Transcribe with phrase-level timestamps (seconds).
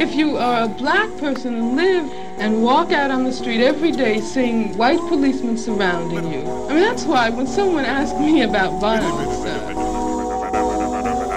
[0.00, 3.92] If you are a black person and live and walk out on the street every
[3.92, 8.80] day seeing white policemen surrounding you, I mean, that's why when someone asks me about
[8.80, 9.60] violence, uh,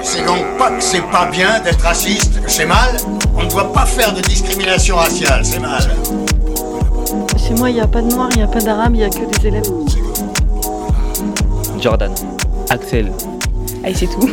[0.02, 2.96] C'est donc pas que c'est pas bien d'être raciste, c'est mal.
[3.36, 5.84] On ne doit pas faire de discrimination raciale, c'est mal.
[7.38, 9.04] Chez moi, il n'y a pas de noir, il n'y a pas d'arabe, il n'y
[9.04, 9.70] a que des élèves.
[11.82, 12.14] Jordan.
[12.70, 13.12] Axel.
[13.84, 14.30] Allez, c'est tout.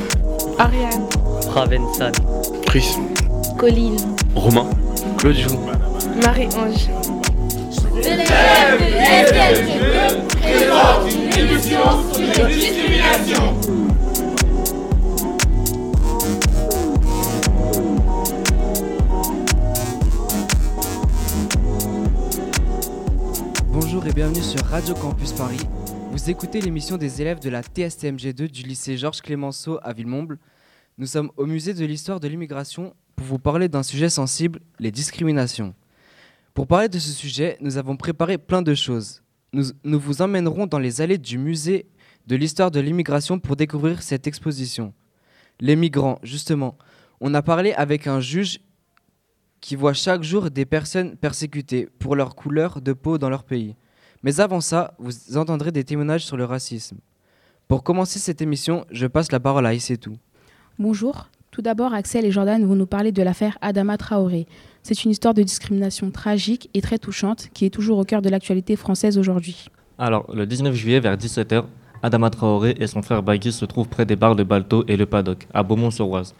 [0.57, 1.05] Ariane.
[1.53, 2.13] Ravensan.
[2.65, 2.97] Chris.
[3.59, 3.97] Colline.
[4.35, 4.71] Romain.
[5.19, 5.59] Claude Jou.
[6.23, 6.89] Marie-Ange.
[23.73, 25.59] Bonjour et bienvenue sur Radio Campus Paris.
[26.13, 30.39] Vous écoutez l'émission des élèves de la TSTMG2 du lycée Georges Clémenceau à Villemomble.
[30.99, 34.91] Nous sommes au musée de l'histoire de l'immigration pour vous parler d'un sujet sensible, les
[34.91, 35.75] discriminations.
[36.55, 39.23] Pour parler de ce sujet, nous avons préparé plein de choses.
[39.53, 41.85] Nous, nous vous emmènerons dans les allées du musée
[42.27, 44.95] de l'histoire de l'immigration pour découvrir cette exposition.
[45.61, 46.79] Les migrants, justement.
[47.21, 48.61] On a parlé avec un juge
[49.61, 53.77] qui voit chaque jour des personnes persécutées pour leur couleur de peau dans leur pays.
[54.23, 56.97] Mais avant ça, vous entendrez des témoignages sur le racisme.
[57.69, 60.17] Pour commencer cette émission, je passe la parole à Issetou.
[60.79, 61.29] Bonjour.
[61.51, 64.47] Tout d'abord, Axel et Jordan vont nous parler de l'affaire Adama Traoré.
[64.85, 68.29] C'est une histoire de discrimination tragique et très touchante qui est toujours au cœur de
[68.29, 69.67] l'actualité française aujourd'hui.
[69.99, 71.65] Alors, le 19 juillet vers 17h,
[72.05, 75.07] Adama Traoré et son frère Bagui se trouvent près des bars de Balto et le
[75.07, 76.35] Paddock, à Beaumont-sur-Oise.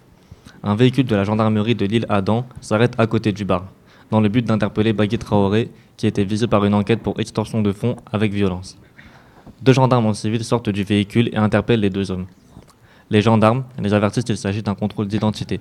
[0.63, 3.67] Un véhicule de la gendarmerie de l'île Adam s'arrête à côté du bar,
[4.13, 7.73] dans le but d'interpeller Bagui Traoré, qui était visé par une enquête pour extorsion de
[7.73, 8.79] fonds avec violence.
[9.61, 12.27] Deux gendarmes en civil sortent du véhicule et interpellent les deux hommes.
[13.11, 15.59] Les gendarmes les avertissent qu'il s'agit d'un contrôle d'identité.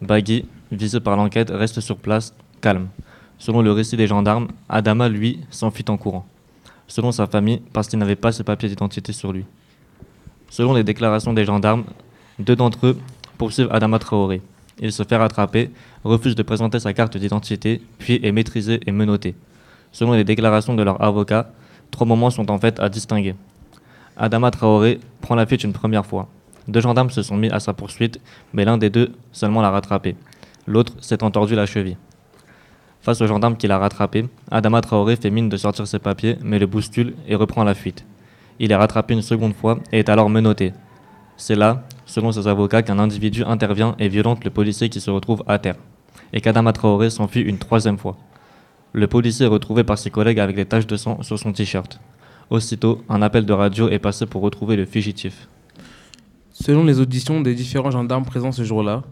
[0.00, 2.88] Bagui, visé par l'enquête, reste sur place, calme.
[3.36, 6.26] Selon le récit des gendarmes, Adama, lui, s'enfuit en courant.
[6.86, 9.44] Selon sa famille, parce qu'il n'avait pas ses papiers d'identité sur lui.
[10.48, 11.84] Selon les déclarations des gendarmes,
[12.38, 12.98] deux d'entre eux
[13.36, 14.40] poursuivent Adama Traoré.
[14.80, 15.70] Il se fait rattraper,
[16.04, 19.34] refuse de présenter sa carte d'identité, puis est maîtrisé et menotté.
[19.92, 21.50] Selon les déclarations de leur avocat,
[21.90, 23.34] trois moments sont en fait à distinguer.
[24.16, 26.28] Adama Traoré prend la fuite une première fois.
[26.68, 28.20] Deux gendarmes se sont mis à sa poursuite,
[28.52, 30.16] mais l'un des deux seulement l'a rattrapé.
[30.66, 31.96] L'autre s'est entordu la cheville.
[33.00, 36.58] Face au gendarme qui l'a rattrapé, Adama Traoré fait mine de sortir ses papiers, mais
[36.58, 38.04] le bouscule et reprend la fuite.
[38.58, 40.74] Il est rattrapé une seconde fois et est alors menotté.
[41.38, 45.42] C'est là, selon ses avocats, qu'un individu intervient et violente le policier qui se retrouve
[45.46, 45.76] à terre,
[46.34, 48.18] et qu'Adama Traoré s'enfuit une troisième fois.
[48.92, 51.98] Le policier est retrouvé par ses collègues avec des taches de sang sur son t-shirt.
[52.50, 55.48] Aussitôt, un appel de radio est passé pour retrouver le fugitif.
[56.60, 59.04] Selon les auditions des différents gendarmes présents ce jour-là,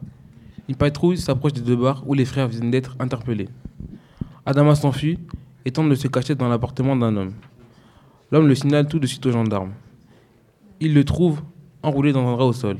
[0.69, 3.49] une patrouille s'approche des deux bars où les frères viennent d'être interpellés.
[4.45, 5.21] Adama s'enfuit
[5.65, 7.35] et tente de se cacher dans l'appartement d'un homme.
[8.33, 9.71] L'homme le signale tout de suite aux gendarmes.
[10.81, 11.41] Il le trouve
[11.85, 12.79] enroulé dans un drap au sol.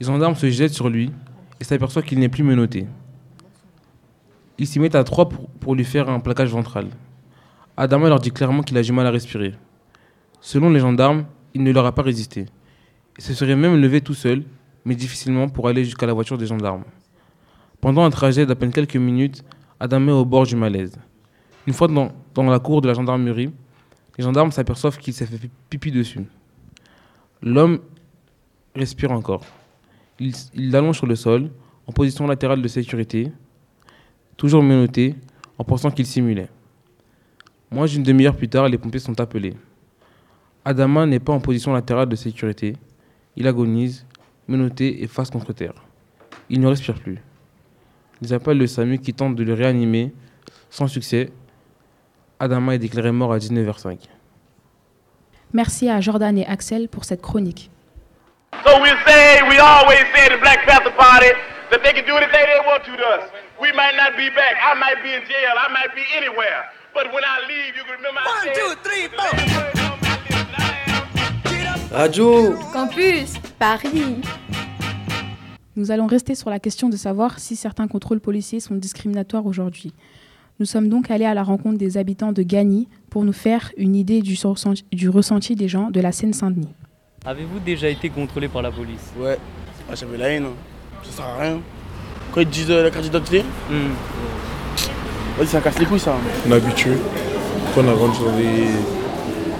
[0.00, 1.12] Les gendarmes se jettent sur lui
[1.60, 2.86] et s'aperçoivent qu'il n'est plus menotté.
[4.56, 6.86] Ils s'y mettent à trois pour, pour lui faire un plaquage ventral.
[7.76, 9.52] Adama leur dit clairement qu'il a du mal à respirer.
[10.40, 12.46] Selon les gendarmes, il ne leur a pas résisté.
[13.18, 14.44] Il se serait même levé tout seul,
[14.84, 16.84] mais difficilement pour aller jusqu'à la voiture des gendarmes.
[17.80, 19.44] Pendant un trajet d'à peine quelques minutes,
[19.80, 20.98] Adam est au bord du malaise.
[21.66, 22.12] Une fois dans,
[22.50, 23.50] la cour de la gendarmerie,
[24.16, 26.24] les gendarmes s'aperçoivent qu'il s'est fait pipi dessus.
[27.42, 27.80] L'homme
[28.74, 29.44] respire encore.
[30.18, 31.50] Il, il l'allonge sur le sol,
[31.86, 33.32] en position latérale de sécurité,
[34.36, 35.14] toujours menotté,
[35.58, 36.48] en pensant qu'il simulait.
[37.70, 39.54] Moins d'une demi-heure plus tard, les pompiers sont appelés.
[40.64, 42.76] Adama n'est pas en position latérale de sécurité.
[43.36, 44.06] Il agonise,
[44.48, 45.74] menotté et face contre terre.
[46.48, 47.18] Il ne respire plus.
[48.22, 50.12] Ils appellent le SAMU qui tente de le réanimer.
[50.70, 51.30] Sans succès,
[52.40, 53.98] Adama est déclaré mort à 19h05.
[55.52, 57.70] Merci à Jordan et Axel pour cette chronique.
[58.64, 61.32] So we say, we always say the Black Panther Party
[61.70, 63.30] that they can do anything they want to to us.
[63.60, 64.56] We might not be back.
[64.62, 65.54] I might be in jail.
[65.56, 66.70] I might be anywhere.
[66.94, 69.95] But when I leave, you can remember I One, two, three, four.
[71.96, 74.18] Radio Campus Paris
[75.76, 79.94] Nous allons rester sur la question de savoir si certains contrôles policiers sont discriminatoires aujourd'hui.
[80.60, 83.96] Nous sommes donc allés à la rencontre des habitants de Gagny pour nous faire une
[83.96, 86.68] idée du, ressenti, du ressenti des gens de la Seine-Saint-Denis.
[87.24, 89.14] Avez-vous déjà été contrôlé par la police?
[89.18, 89.38] Ouais,
[89.90, 91.02] ah, j'avais la haine, hein.
[91.02, 91.60] ça sert à rien.
[92.30, 93.42] Quand ils disent euh, la carte d'identité,
[95.40, 96.14] ouais, ça casse les couilles ça.
[96.46, 96.92] On est habitué.
[97.74, 99.05] Quand on a grandi dans des,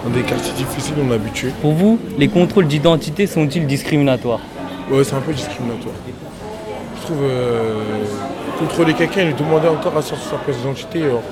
[0.07, 1.51] dans des quartiers difficiles, on est habitué.
[1.61, 4.41] Pour vous, les contrôles d'identité sont-ils discriminatoires?
[4.91, 5.95] Ouais, c'est un peu discriminatoire.
[6.97, 7.83] Je trouve euh,
[8.59, 11.23] contrôler quelqu'un et lui demander encore à sortir sa pièce d'identité alors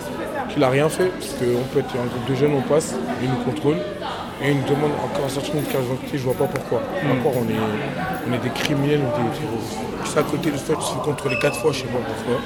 [0.48, 3.30] qu'il n'a rien fait, parce qu'on peut être un groupe de jeunes, on passe, ils
[3.30, 3.82] nous contrôlent,
[4.42, 6.80] et ils nous demandent encore à sortir une carte d'identité, je vois pas pourquoi.
[6.80, 7.18] Mm.
[7.18, 7.62] Encore, on est,
[8.28, 10.18] on est des criminels ou des terroristes.
[10.18, 12.40] À côté de ça, tu te fais contrôler quatre fois, je sais pas pourquoi.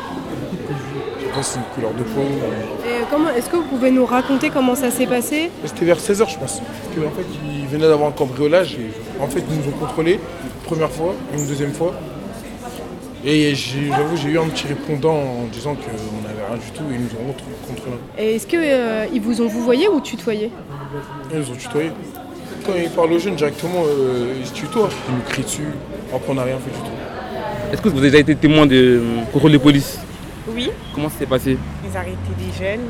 [1.42, 2.20] C'est une couleur de peau.
[2.20, 5.50] ou- Et comment, est-ce que vous pouvez nous raconter comment ça s'est passé?
[5.64, 6.60] C'était vers 16h, je pense.
[6.60, 7.26] Parce qu'en fait,
[7.60, 8.90] ils venaient d'avoir un cambriolage et
[9.22, 10.18] en fait, ils nous ont contrôlés
[10.64, 11.94] première fois, une deuxième fois.
[13.24, 16.94] Et j'avoue, j'ai eu un petit répondant en disant qu'on n'avait rien du tout et
[16.94, 17.32] ils nous ont
[17.66, 17.96] contrôlé.
[18.18, 20.50] Et est-ce qu'ils vous ont vous voyé ou tutoyé?
[21.32, 21.90] Ils nous ont tutoyé.
[22.66, 24.88] Quand ils parlent aux jeunes directement, euh, ils se tutoient.
[25.08, 25.62] Ils nous crient dessus,
[26.10, 27.72] alors qu'on n'a rien fait du tout.
[27.72, 29.00] Est-ce que vous avez déjà été témoin de euh,
[29.32, 29.98] contrôle de police
[30.54, 32.86] Oui, Comment ça s'est passé ils arrêtaient des jeunes,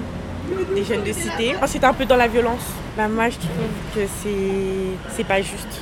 [0.75, 1.55] des jeunes de cité.
[1.63, 2.61] Ensuite, un peu dans la violence.
[2.97, 5.81] Bah, moi, je trouve que c'est c'est pas juste.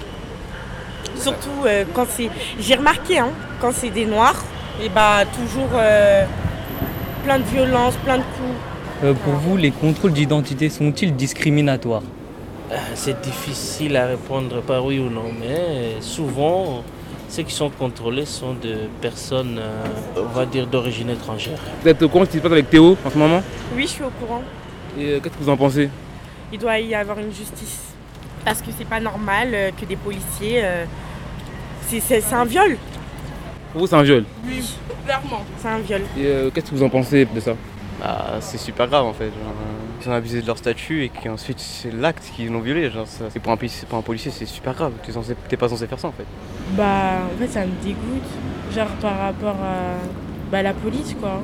[1.16, 2.28] Surtout euh, quand c'est.
[2.60, 3.30] J'ai remarqué, hein,
[3.60, 4.42] quand c'est des noirs,
[4.82, 6.24] et bah toujours euh,
[7.24, 9.04] plein de violence, plein de coups.
[9.04, 12.02] Euh, Pour vous, les contrôles d'identité sont-ils discriminatoires?
[12.94, 16.82] C'est difficile à répondre par oui ou non, mais souvent,
[17.28, 19.84] ceux qui sont contrôlés sont de personnes, euh,
[20.16, 21.58] on va dire, d'origine étrangère.
[21.82, 23.42] Vous êtes au courant de ce qui se passe avec Théo en ce moment?
[23.74, 24.42] Oui, je suis au courant.
[24.98, 25.90] Et euh, qu'est-ce que vous en pensez?
[26.52, 27.80] Il doit y avoir une justice.
[28.44, 30.60] Parce que c'est pas normal euh, que des policiers.
[30.64, 30.84] euh,
[31.88, 32.76] c'est- un viol.
[33.72, 34.24] Pour vous, c'est un viol?
[34.46, 34.62] Oui,
[35.04, 35.44] clairement.
[35.60, 36.02] C'est un viol.
[36.16, 37.52] Et euh, qu'est-ce que vous en pensez de ça?
[38.00, 39.24] Bah, c'est super grave en fait.
[39.26, 42.90] Genre, euh, ils ont abusé de leur statut et qu'ensuite c'est l'acte qu'ils l'ont violé.
[42.90, 44.92] Genre, ça, c'est pour, un, polici- pour un policier, c'est super grave.
[45.04, 46.26] T'es, censé- t'es pas censé faire ça en fait.
[46.72, 48.22] Bah, en fait, ça me dégoûte.
[48.74, 49.94] Genre, par rapport à
[50.50, 51.40] bah, la police, quoi.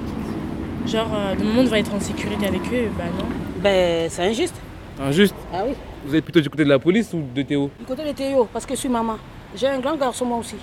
[0.87, 3.25] Genre, euh, le monde va être en sécurité avec eux, bah non.
[3.63, 4.57] Ben, c'est injuste.
[5.01, 5.75] Injuste Ah oui.
[6.05, 8.49] Vous êtes plutôt du côté de la police ou de Théo Du côté de Théo,
[8.53, 9.17] parce que je suis maman.
[9.55, 10.57] J'ai un grand garçon moi aussi.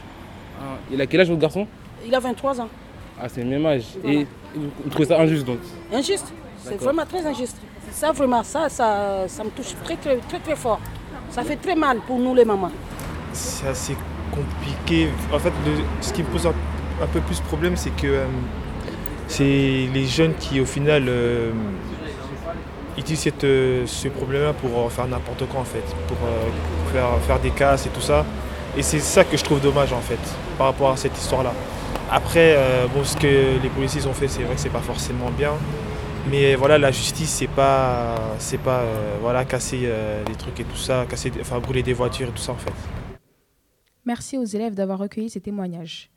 [0.62, 1.66] Ah, Il a quel âge votre garçon?
[2.06, 2.68] Il a 23 ans.
[3.22, 3.84] Ah, c'est le même âge.
[4.04, 5.60] Et vous vous trouvez ça injuste donc?
[5.94, 6.34] Injuste.
[6.62, 6.84] C'est D'accord.
[6.86, 7.56] vraiment très injuste.
[7.92, 10.80] Ça, vraiment, ça, ça, ça me touche très, très, très, très fort.
[11.30, 12.72] Ça fait très mal pour nous les mamans.
[13.34, 13.96] C'est
[14.32, 15.10] compliqué.
[15.34, 15.54] En fait,
[16.02, 18.26] ce qui me pose un, peu plus problème, c'est que euh,
[19.28, 19.44] c'est
[19.94, 21.52] les jeunes qui, au final, euh,
[22.98, 26.18] utilisent euh, ce problème-là pour faire n'importe quoi, en fait, pour
[26.92, 28.26] faire, faire des casses et tout ça.
[28.78, 30.20] Et c'est ça que je trouve dommage, en fait,
[30.58, 31.54] par rapport à cette histoire-là.
[32.12, 32.58] Après,
[32.94, 35.52] bon, ce que les policiers ont fait, c'est vrai que c'est pas forcément bien.
[36.28, 38.16] Mais voilà, la justice, c'est pas,
[38.54, 41.06] euh, casser euh, des trucs et tout ça,
[41.62, 42.74] brûler des voitures et tout ça, en fait.
[44.06, 46.10] Merci aux élèves d'avoir recueilli ces témoignages.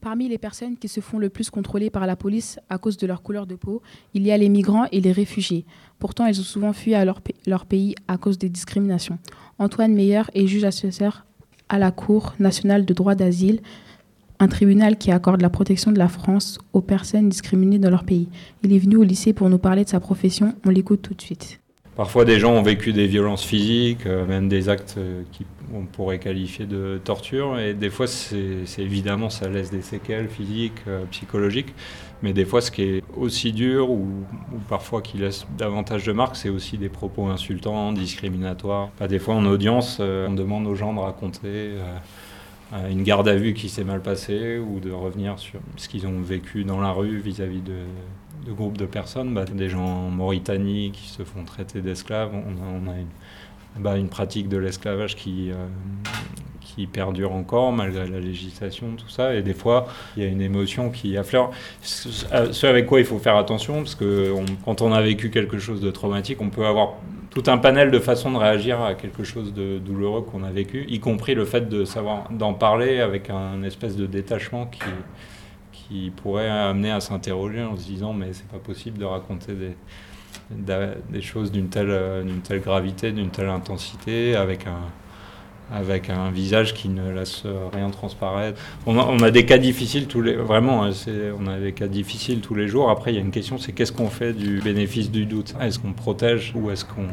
[0.00, 3.06] Parmi les personnes qui se font le plus contrôler par la police à cause de
[3.06, 3.80] leur couleur de peau,
[4.12, 5.64] il y a les migrants et les réfugiés.
[5.98, 9.18] Pourtant, ils ont souvent fui à leur, leur pays à cause des discriminations.
[9.58, 11.24] Antoine Meyer est juge assesseur
[11.68, 13.60] à la Cour nationale de droit d'asile,
[14.44, 18.28] un tribunal qui accorde la protection de la France aux personnes discriminées dans leur pays.
[18.62, 20.54] Il est venu au lycée pour nous parler de sa profession.
[20.66, 21.60] On l'écoute tout de suite.
[21.96, 25.22] Parfois, des gens ont vécu des violences physiques, euh, même des actes euh,
[25.70, 27.58] qu'on pourrait qualifier de torture.
[27.58, 31.72] Et des fois, c'est évidemment, ça laisse des séquelles physiques, euh, psychologiques.
[32.22, 34.08] Mais des fois, ce qui est aussi dur ou,
[34.68, 38.90] parfois qui laisse davantage de marques, c'est aussi des propos insultants, discriminatoires.
[38.94, 41.74] Enfin, des fois, en audience, on demande aux gens de raconter.
[42.90, 46.20] Une garde à vue qui s'est mal passée ou de revenir sur ce qu'ils ont
[46.20, 51.08] vécu dans la rue vis-à-vis de, groupes de personnes, bah, des gens en Mauritanie qui
[51.08, 52.32] se font traiter d'esclaves.
[52.34, 52.94] On a,
[53.80, 55.66] bah, une pratique de l'esclavage qui, euh,
[56.74, 59.34] qui perdure encore malgré la législation, tout ça.
[59.34, 61.50] Et des fois, il y a une émotion qui affleure.
[61.82, 65.58] Ce ce avec quoi il faut faire attention, parce que quand on a vécu quelque
[65.58, 66.94] chose de traumatique, on peut avoir
[67.30, 70.86] tout un panel de façons de réagir à quelque chose de douloureux qu'on a vécu,
[70.88, 74.80] y compris le fait de savoir d'en parler avec un espèce de détachement qui,
[75.72, 79.74] qui pourrait amener à s'interroger en se disant mais c'est pas possible de raconter des,
[81.10, 84.78] des choses d'une telle, euh, d'une telle gravité, d'une telle intensité, avec un,
[85.72, 88.60] avec un visage qui ne laisse rien transparaître.
[88.86, 90.90] On a, des cas difficiles tous les, vraiment, hein,
[91.38, 92.90] on a des cas difficiles tous les jours.
[92.90, 95.54] Après, il y a une question, c'est qu'est-ce qu'on fait du bénéfice du doute?
[95.60, 97.08] Est-ce qu'on protège ou est-ce qu'on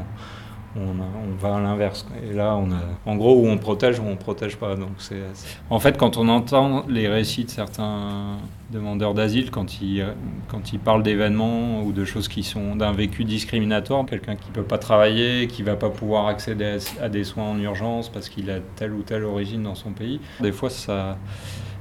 [0.75, 4.16] on, va à l'inverse Et là, on a, en gros, où on protège ou on
[4.16, 4.75] protège pas.
[4.75, 5.22] Donc, c'est,
[5.70, 8.38] en fait, quand on entend les récits de certains
[8.72, 10.06] demandeurs d'asile, quand ils,
[10.48, 14.63] quand ils parlent d'événements ou de choses qui sont d'un vécu discriminatoire, quelqu'un qui peut
[14.63, 18.60] pas travailler, qui va pas pouvoir accéder à, des soins en urgence parce qu'il a
[18.78, 21.18] telle ou telle origine dans son pays, des fois, ça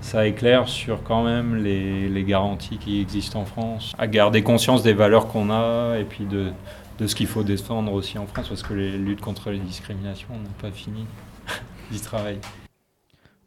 [0.02, 4.94] ça éclaire sur quand même les garanties qui existent en France, à garder conscience des
[4.94, 6.52] valeurs qu'on a et puis de,
[7.00, 10.34] de ce qu'il faut défendre aussi en France, parce que les luttes contre les discriminations
[10.36, 11.06] n'ont pas fini
[11.90, 12.40] d'y travailler.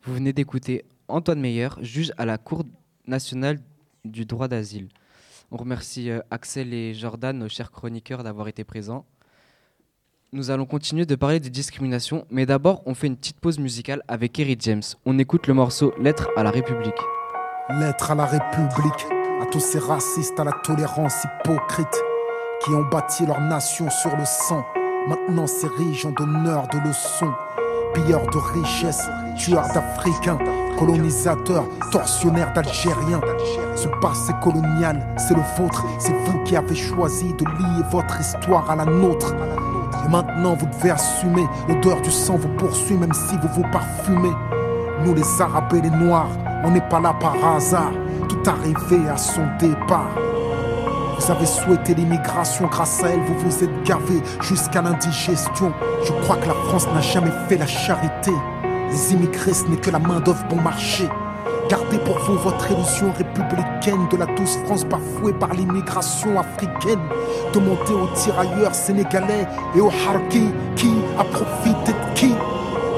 [0.04, 2.64] Vous venez d'écouter Antoine Meyer, juge à la Cour
[3.06, 3.60] nationale
[4.04, 4.90] du droit d'asile.
[5.52, 9.06] On remercie euh, Axel et Jordan, nos chers chroniqueurs, d'avoir été présents.
[10.32, 14.02] Nous allons continuer de parler des discriminations, mais d'abord, on fait une petite pause musicale
[14.08, 14.82] avec Kerry James.
[15.06, 17.00] On écoute le morceau Lettre à la République.
[17.70, 19.06] Lettre à la République,
[19.40, 22.04] à tous ces racistes, à la tolérance hypocrite,
[22.64, 24.66] qui ont bâti leur nation sur le sang.
[25.08, 27.34] Maintenant s'érigent en donneurs de leçons,
[27.94, 30.38] pilleurs de richesses, tueurs d'Africains,
[30.80, 33.20] colonisateurs, tortionnaires d'Algériens.
[33.76, 38.70] Ce passé colonial, c'est le vôtre, c'est vous qui avez choisi de lier votre histoire
[38.72, 39.36] à la nôtre.
[40.06, 44.34] Et maintenant vous devez assumer, l'odeur du sang vous poursuit même si vous vous parfumez.
[45.04, 46.30] Nous les Arabes et les Noirs,
[46.64, 47.92] on n'est pas là par hasard,
[48.30, 50.16] tout arrivé à son départ.
[51.20, 55.74] Vous avez souhaité l'immigration, grâce à elle vous vous êtes gavé jusqu'à l'indigestion.
[56.04, 58.32] Je crois que la France n'a jamais fait la charité.
[58.90, 61.08] Les immigrés, ce n'est que la main d'œuvre bon marché.
[61.70, 67.00] Gardez pour vous votre illusion républicaine de la douce France bafouée par l'immigration africaine.
[67.54, 72.36] Demandez aux tirailleurs sénégalais et aux harkis qui a profité de qui.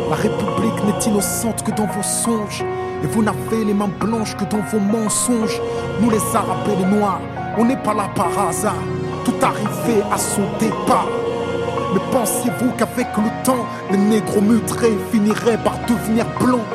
[0.10, 2.64] La République n'est innocente que dans vos songes.
[3.04, 5.62] Et vous n'avez les mains blanches que dans vos mensonges.
[6.02, 7.22] Nous les Arabes et les Noirs,
[7.58, 8.84] on n'est pas là par hasard.
[9.24, 11.08] Tout arrivé à son départ.
[11.94, 16.66] Mais pensiez-vous qu'avec le temps, les négros mutrés finiraient par devenir blancs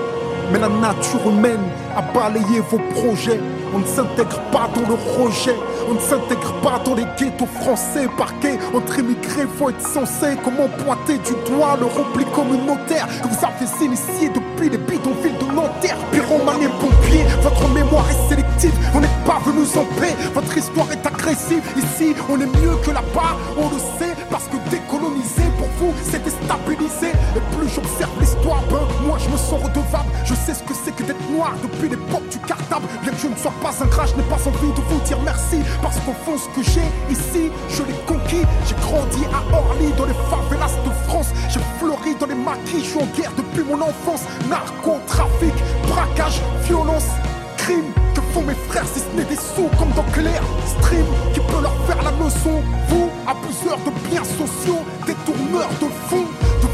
[0.53, 1.61] Mais la nature humaine
[1.97, 3.41] a balayé vos projets.
[3.75, 5.57] On ne s'intègre pas dans le rejet.
[5.89, 8.59] On ne s'intègre pas dans les ghettos français parqués.
[8.75, 10.37] Entre immigrés, faut être censé.
[10.45, 15.55] Comment pointer du doigt le repli communautaire que vous avez initié depuis les bidonvilles de
[15.55, 15.97] Nanterre.
[16.13, 18.75] Pyromane et pompiers, votre mémoire est sélective.
[18.95, 20.15] On n'est pas venus en paix.
[20.35, 21.63] Votre histoire est agressive.
[21.77, 23.37] Ici, on est mieux que là-bas.
[23.57, 27.13] On le sait parce que décoloniser pour vous, c'est déstabiliser.
[27.37, 30.11] Et plus j'observe l'histoire, ben, moi je me sens redevable.
[30.25, 32.87] Je sais ce que c'est que d'être noir depuis l'époque du cartable.
[33.03, 35.19] Bien que je ne sois pas un gras, je n'ai pas envie de vous dire
[35.25, 35.59] merci.
[35.83, 38.47] Parce qu'au fond, ce que j'ai ici, je l'ai conquis.
[38.67, 41.31] J'ai grandi à Orly, dans les favelas de France.
[41.49, 44.23] J'ai fleuri dans les maquis, je suis en guerre depuis mon enfance.
[44.49, 45.57] Narcotrafic,
[45.89, 47.09] braquage, violence,
[47.57, 47.91] crime.
[48.15, 51.63] Que font mes frères si ce n'est des sous comme dans Claire Stream qui peut
[51.63, 56.27] leur faire la leçon Vous, abuseurs de biens sociaux, détourneurs de fonds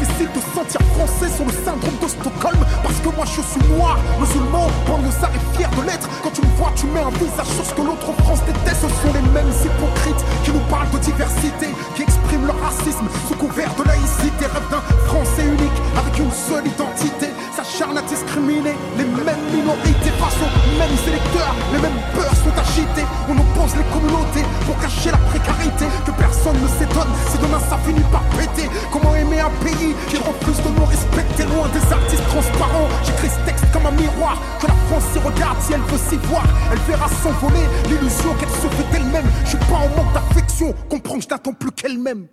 [0.00, 2.58] Difficile de se sentir français sur le syndrome de Stockholm.
[2.82, 6.08] Parce que moi je suis noir, musulman, banlieusard et fier de l'être.
[6.22, 8.80] Quand tu me vois tu mets un visage sur ce que l'autre France déteste.
[8.80, 13.34] Ce sont les mêmes hypocrites qui nous parlent de diversité Qui expriment leur racisme sous
[13.34, 14.46] couvert de laïcité.
[14.48, 15.69] Rêve d'un français unique
[16.00, 21.54] avec une seule identité S'acharne à discriminer les mêmes minorités face aux mêmes électeurs.
[21.72, 25.86] Les mêmes peurs sont agités On oppose les communautés pour cacher la précarité.
[26.06, 28.68] Que personne ne s'étonne si demain ça finit par péter.
[28.92, 32.88] Comment aimer un pays qui refuse de nous respecter Loin des artistes transparents?
[33.04, 34.40] J'écris ce texte comme un miroir.
[34.60, 36.44] Que la France s'y regarde si elle veut s'y voir.
[36.72, 39.26] Elle verra s'envoler l'illusion qu'elle se fait d'elle-même.
[39.44, 40.74] Je suis pas en manque d'affection.
[40.88, 42.26] Comprends que je n'attends plus qu'elle-même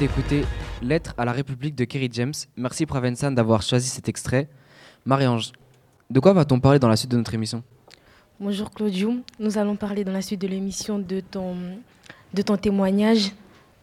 [0.00, 0.44] d'écouter
[0.80, 2.32] Lettre à la République de Kerry James.
[2.56, 4.48] Merci Pravensan d'avoir choisi cet extrait.
[5.04, 5.52] Marie-Ange,
[6.08, 7.62] de quoi va-t-on parler dans la suite de notre émission?
[8.40, 11.54] Bonjour Claudio, nous allons parler dans la suite de l'émission de ton,
[12.32, 13.32] de ton témoignage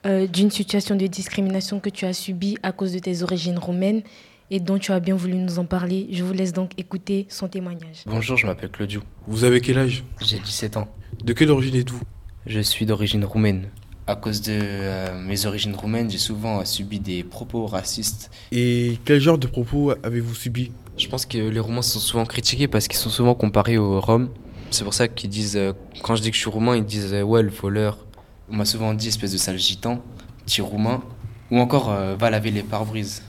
[0.08, 4.02] euh, d'une situation de discrimination que tu as subie à cause de tes origines roumaines
[4.50, 6.08] et dont tu as bien voulu nous en parler.
[6.12, 8.06] Je vous laisse donc écouter son témoignage.
[8.08, 9.04] Bonjour, je m'appelle Claudio.
[9.28, 10.04] Vous avez quel âge?
[10.22, 10.88] J'ai 17 ans.
[11.24, 12.02] De quelle origine êtes-vous?
[12.48, 13.68] Je suis d'origine roumaine.
[14.08, 18.32] À cause de euh, mes origines roumaines, j'ai souvent subi des propos racistes.
[18.52, 20.72] Et quel genre de propos avez-vous subi?
[20.98, 24.30] Je pense que les Roumains sont souvent critiqués parce qu'ils sont souvent comparés aux Roms.
[24.72, 27.14] C'est pour ça qu'ils disent, euh, quand je dis que je suis roumain, ils disent
[27.14, 28.00] euh, ouais, le voleur.
[28.50, 30.02] On m'a souvent dit espèce de sale gitan,
[30.46, 31.02] petit roumain,
[31.52, 33.24] ou encore euh, va laver les pare-brises.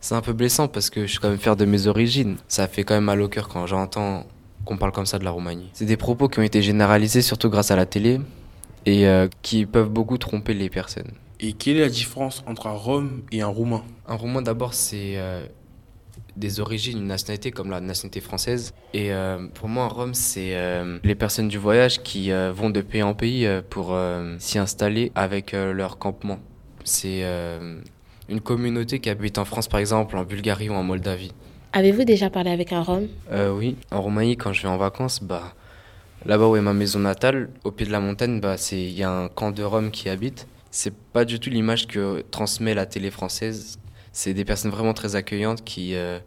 [0.00, 2.36] C'est un peu blessant parce que je suis quand même fier de mes origines.
[2.48, 4.26] Ça fait quand même mal au cœur quand j'entends
[4.64, 5.70] qu'on parle comme ça de la Roumanie.
[5.72, 8.20] C'est des propos qui ont été généralisés surtout grâce à la télé
[8.86, 11.12] et euh, qui peuvent beaucoup tromper les personnes.
[11.40, 13.82] Et quelle est la différence entre un Rome et un Roumain?
[14.06, 15.44] Un Roumain d'abord c'est euh,
[16.36, 18.72] des origines, une nationalité comme la nationalité française.
[18.94, 22.70] Et euh, pour moi un Rome c'est euh, les personnes du voyage qui euh, vont
[22.70, 26.38] de pays en pays euh, pour euh, s'y installer avec euh, leur campement.
[26.84, 27.80] C'est euh,
[28.28, 31.32] une communauté qui habite en France par exemple, en Bulgarie ou en Moldavie.
[31.74, 33.08] Avez-vous déjà parlé avec un Rome?
[33.30, 35.54] Euh, oui, en Roumanie, quand je vais en vacances, bah,
[36.26, 39.02] là-bas où est ma maison natale, au pied de la montagne, bah, c'est il y
[39.02, 40.46] a un camp de Roms qui habite.
[40.70, 43.78] C'est pas du tout l'image que transmet la télé française.
[44.12, 46.18] C'est des personnes vraiment très accueillantes qui euh,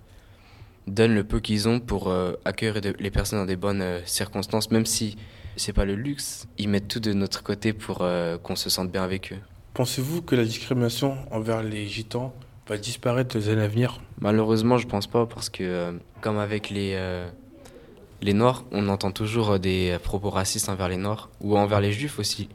[0.87, 3.99] donnent le peu qu'ils ont pour euh, accueillir de- les personnes dans des bonnes euh,
[4.05, 5.17] circonstances, même si
[5.55, 6.47] c'est pas le luxe.
[6.57, 8.03] Ils mettent tout de notre côté pour
[8.43, 9.37] qu'on se sente bien avec eux.
[9.73, 12.33] Pensez-vous que la discrimination envers les gitans
[12.67, 14.01] va disparaître dans les années à venir?
[14.19, 16.95] Malheureusement, je pense pas parce que, comme avec les,
[18.21, 21.81] les Noirs, on entend toujours euh, des euh, propos racistes envers les Noirs ou envers
[21.81, 22.49] les Juifs aussi.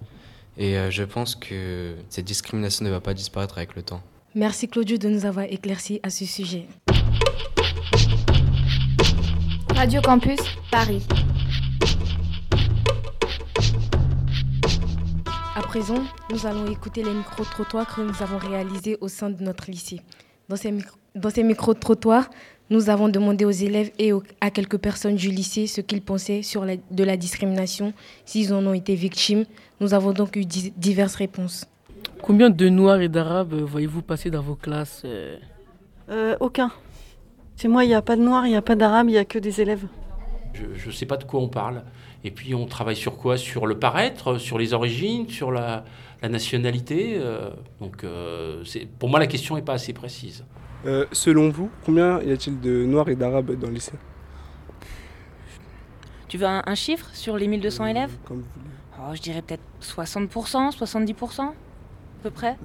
[0.57, 4.02] Et euh, je pense que cette discrimination ne va pas disparaître avec le temps.
[4.35, 6.67] Merci Claudio de nous avoir éclairci à ce sujet.
[9.75, 10.38] Radio Campus
[10.71, 11.02] Paris.
[15.57, 19.71] À présent, nous allons écouter les micro-trottoirs que nous avons réalisés au sein de notre
[19.71, 20.00] lycée.
[20.49, 22.29] Dans ces, micro- dans ces micro-trottoirs,
[22.71, 26.42] nous avons demandé aux élèves et aux- à quelques personnes du lycée ce qu'ils pensaient
[26.42, 27.92] sur la- de la discrimination,
[28.25, 29.44] s'ils en ont été victimes.
[29.81, 31.66] Nous avons donc eu di- diverses réponses.
[32.23, 35.37] Combien de Noirs et d'Arabes voyez-vous passer dans vos classes euh
[36.11, 36.71] Euh, aucun.
[37.57, 39.18] Chez moi, il n'y a pas de noirs, il n'y a pas d'arabes, il n'y
[39.18, 39.87] a que des élèves.
[40.55, 41.85] Je ne sais pas de quoi on parle.
[42.25, 43.37] Et puis on travaille sur quoi?
[43.38, 45.85] Sur le paraître, sur les origines, sur la,
[46.23, 47.14] la nationalité.
[47.16, 50.44] euh, donc euh, c'est- pour moi la question n'est pas assez précise.
[50.87, 53.93] Euh, selon vous, combien y a-t-il de Noirs et d'Arabes dans le lycée
[56.29, 58.71] Tu veux un, un chiffre sur les 1200 élèves Comme vous voulez.
[58.99, 61.53] Oh, Je dirais peut-être 60%, 70% à
[62.23, 62.57] peu près.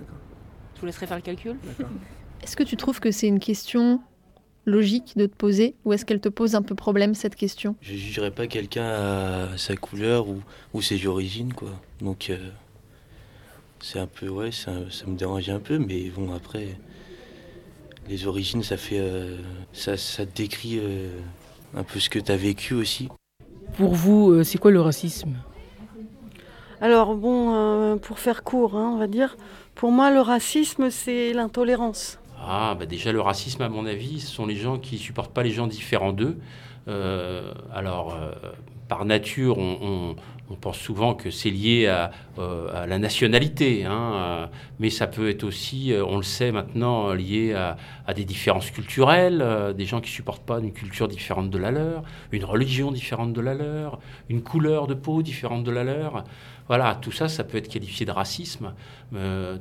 [0.76, 1.56] Je vous laisserai faire le calcul.
[2.44, 4.02] Est-ce que tu trouves que c'est une question
[4.66, 7.76] logique de te poser ou est-ce qu'elle te pose un peu problème cette question?
[7.82, 10.42] Je jugerai pas quelqu'un à sa couleur ou,
[10.74, 11.70] ou ses origines, quoi.
[12.02, 12.38] Donc, euh,
[13.80, 16.78] c'est un peu, ouais, ça, ça me dérange un peu, mais bon, après,
[18.08, 19.00] les origines, ça fait.
[19.00, 19.38] euh,
[19.74, 21.10] ça, ça décrit euh,
[21.76, 23.10] un peu ce que tu as vécu aussi.
[23.78, 25.36] Pour vous, euh, c'est quoi le racisme?
[26.82, 29.38] Alors bon, euh, pour faire court, hein, on va dire,
[29.76, 32.20] pour moi, le racisme, c'est l'intolérance.
[32.48, 35.42] Ah, bah déjà le racisme, à mon avis, ce sont les gens qui supportent pas
[35.44, 36.38] les gens différents d'eux.
[36.88, 38.32] Euh, alors, euh,
[38.88, 40.16] par nature, on, on-
[40.50, 44.48] on pense souvent que c'est lié à, euh, la nationalité, hein, euh,
[44.80, 49.74] mais ça peut être aussi, euh, on le sait maintenant, lié à, des différences culturelles,
[49.76, 53.42] des gens qui supportent pas une culture différente de la leur, une religion différente de
[53.42, 56.24] la leur, une couleur de peau différente de la leur.
[56.68, 58.74] Voilà, tout ça, ça peut être qualifié de racisme,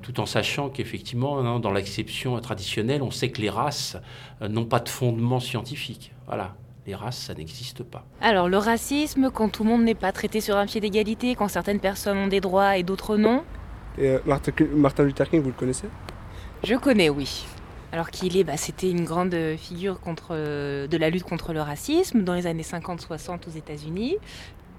[0.03, 3.97] tout en sachant qu'effectivement, hein, dans l'acception traditionnelle, on sait que les races
[4.41, 6.13] n'ont pas de fondement scientifique.
[6.27, 6.55] Voilà,
[6.87, 8.05] les races, ça n'existe pas.
[8.21, 11.49] Alors, le racisme, quand tout le monde n'est pas traité sur un pied d'égalité, quand
[11.49, 13.43] certaines personnes ont des droits et d'autres non,
[13.99, 15.89] Et euh, Martin, Luther King, vous le connaissez?
[16.63, 17.47] Je connais, oui.
[17.93, 21.61] Alors qu'il est, bah, c'était une grande figure contre, euh, de la lutte contre le
[21.61, 24.17] racisme dans les années 50-60 aux États-Unis,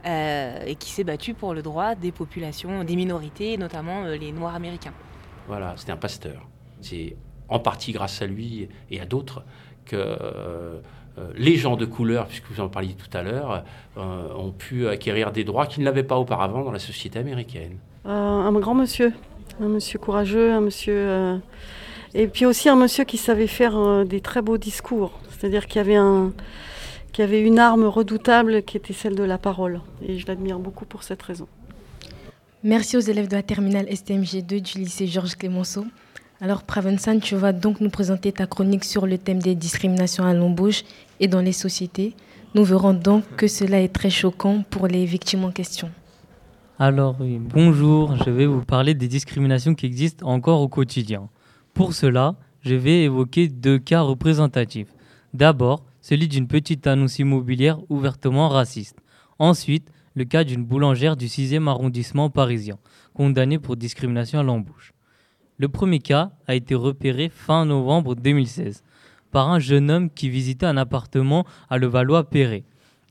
[0.06, 4.18] euh, et qui s'est battu pour le droit des populations, des minorités, et notamment euh,
[4.18, 4.94] les Noirs américains.
[5.48, 6.48] Voilà, c'était un pasteur.
[6.82, 7.16] C'est
[7.48, 9.44] en partie grâce à lui et à d'autres
[9.86, 10.82] que euh, euh,
[11.38, 13.64] les gens de couleur, puisque vous en parliez tout à l'heure,
[13.98, 17.78] euh, ont pu acquérir des droits qu'ils n'avaient pas auparavant dans la société américaine.
[18.06, 19.14] Euh, un grand monsieur,
[19.62, 20.94] un monsieur courageux, un monsieur...
[20.94, 21.38] euh,
[22.14, 25.78] Et puis aussi un monsieur qui savait faire euh, des très beaux discours, c'est-à-dire qu'il
[25.78, 26.34] y avait un...
[27.14, 29.82] qui avait une arme redoutable qui était celle de la parole.
[30.06, 31.48] Et je l'admire beaucoup pour cette raison.
[32.64, 35.86] Merci aux élèves de la terminale STMG2 du lycée Georges Clémenceau.
[36.42, 40.34] Alors, Pravensan, tu vas donc nous présenter ta chronique sur le thème des discriminations à
[40.34, 40.84] l'embauche
[41.20, 42.16] et dans les sociétés.
[42.54, 45.90] Nous verrons donc que cela est très choquant pour les victimes en question.
[46.80, 51.30] Alors oui, bonjour, je vais vous parler des discriminations qui existent encore au quotidien.
[51.74, 54.94] Pour cela, je vais évoquer deux cas représentatifs.
[55.34, 58.98] D'abord, celui d'une petite annonce immobilière ouvertement raciste.
[59.40, 62.78] Ensuite, le cas d'une boulangère du 6e arrondissement parisien,
[63.14, 64.94] condamnée pour discrimination à l'embauche.
[65.58, 68.84] Le premier cas a été repéré fin novembre 2016
[69.32, 72.64] par un jeune homme qui visitait un appartement à Levallois-Perret.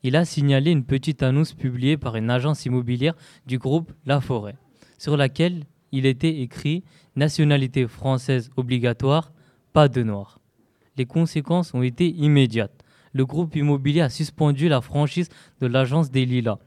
[0.03, 3.14] Il a signalé une petite annonce publiée par une agence immobilière
[3.46, 4.57] du groupe La Forêt,
[4.98, 6.85] sur laquelle il était écrit
[7.16, 9.33] Nationalité française obligatoire,
[9.72, 10.40] pas de noir.
[10.96, 12.85] Les conséquences ont été immédiates.
[13.12, 15.29] Le groupe immobilier a suspendu la franchise
[15.61, 16.59] de l'agence des Lilas.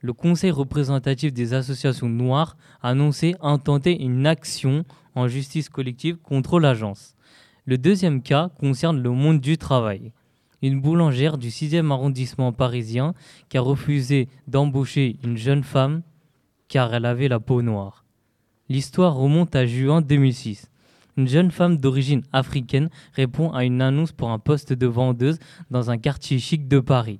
[0.00, 6.60] Le conseil représentatif des associations noires a annoncé intenter une action en justice collective contre
[6.60, 7.15] l'agence.
[7.68, 10.12] Le deuxième cas concerne le monde du travail.
[10.62, 13.12] Une boulangère du 6e arrondissement parisien
[13.48, 16.02] qui a refusé d'embaucher une jeune femme
[16.68, 18.04] car elle avait la peau noire.
[18.68, 20.70] L'histoire remonte à juin 2006.
[21.16, 25.40] Une jeune femme d'origine africaine répond à une annonce pour un poste de vendeuse
[25.72, 27.18] dans un quartier chic de Paris.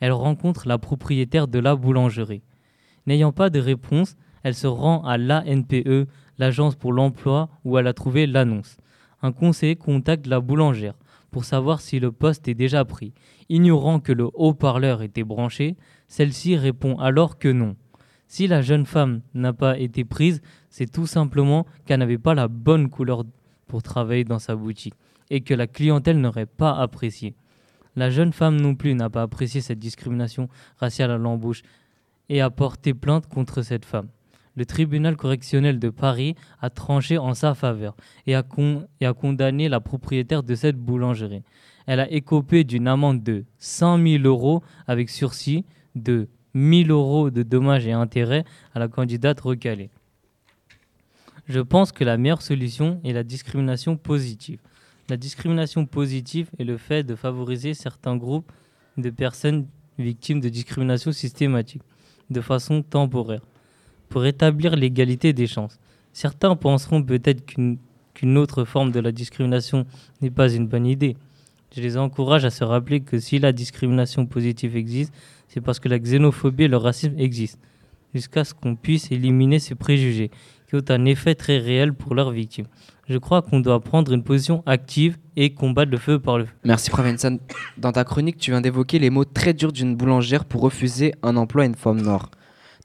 [0.00, 2.42] Elle rencontre la propriétaire de la boulangerie.
[3.06, 7.92] N'ayant pas de réponse, elle se rend à l'ANPE, l'agence pour l'emploi, où elle a
[7.92, 8.78] trouvé l'annonce
[9.22, 10.94] un conseiller contacte la boulangère
[11.30, 13.14] pour savoir si le poste est déjà pris.
[13.48, 15.76] Ignorant que le haut-parleur était branché,
[16.08, 17.76] celle-ci répond alors que non.
[18.26, 22.48] Si la jeune femme n'a pas été prise, c'est tout simplement qu'elle n'avait pas la
[22.48, 23.24] bonne couleur
[23.66, 24.94] pour travailler dans sa boutique
[25.30, 27.34] et que la clientèle n'aurait pas apprécié.
[27.96, 31.62] La jeune femme non plus n'a pas apprécié cette discrimination raciale à l'embauche
[32.28, 34.08] et a porté plainte contre cette femme
[34.56, 38.42] le tribunal correctionnel de Paris a tranché en sa faveur et a,
[39.12, 41.42] condamné la propriétaire de cette boulangerie.
[41.86, 47.42] Elle a écopé d'une amende de 100 000 euros avec sursis de 1000 euros de
[47.42, 49.90] dommages et intérêts à la candidate recalée.
[51.48, 54.60] Je pense que la meilleure solution est la discrimination positive.
[55.08, 58.52] La discrimination positive est le fait de favoriser certains groupes
[58.96, 59.66] de personnes
[59.98, 61.82] victimes de discrimination systématique
[62.30, 63.42] de façon temporaire
[64.12, 65.80] pour établir l'égalité des chances.
[66.12, 69.86] Certains penseront peut-être qu'une autre forme de la discrimination
[70.20, 71.16] n'est pas une bonne idée.
[71.74, 75.14] Je les encourage à se rappeler que si la discrimination positive existe,
[75.48, 77.58] c'est parce que la xénophobie et le racisme existent,
[78.12, 80.30] jusqu'à ce qu'on puisse éliminer ces préjugés,
[80.68, 82.66] qui ont un effet très réel pour leurs victimes.
[83.08, 86.52] Je crois qu'on doit prendre une position active et combattre le feu par le feu.
[86.64, 87.38] Merci Pravensan.
[87.78, 91.38] Dans ta chronique, tu viens d'évoquer les mots très durs d'une boulangère pour refuser un
[91.38, 92.30] emploi à une femme noire.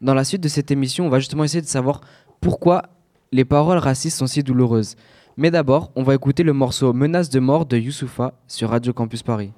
[0.01, 2.01] Dans la suite de cette émission, on va justement essayer de savoir
[2.39, 2.83] pourquoi
[3.31, 4.95] les paroles racistes sont si douloureuses.
[5.37, 9.23] Mais d'abord, on va écouter le morceau Menace de mort de Youssoufa sur Radio Campus
[9.23, 9.51] Paris.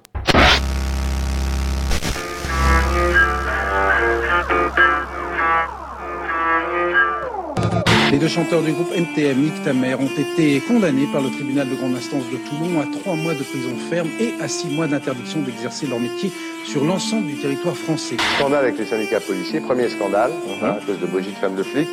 [8.10, 11.76] Les deux chanteurs du groupe MTM, Nick Tamer, ont été condamnés par le tribunal de
[11.76, 15.42] grande instance de Toulon à trois mois de prison ferme et à six mois d'interdiction
[15.42, 16.32] d'exercer leur métier
[16.64, 18.16] sur l'ensemble du territoire français.
[18.36, 20.64] Scandale avec les syndicats policiers, premier scandale, mhm.
[20.64, 21.86] à cause de Brigitte Femme de flic.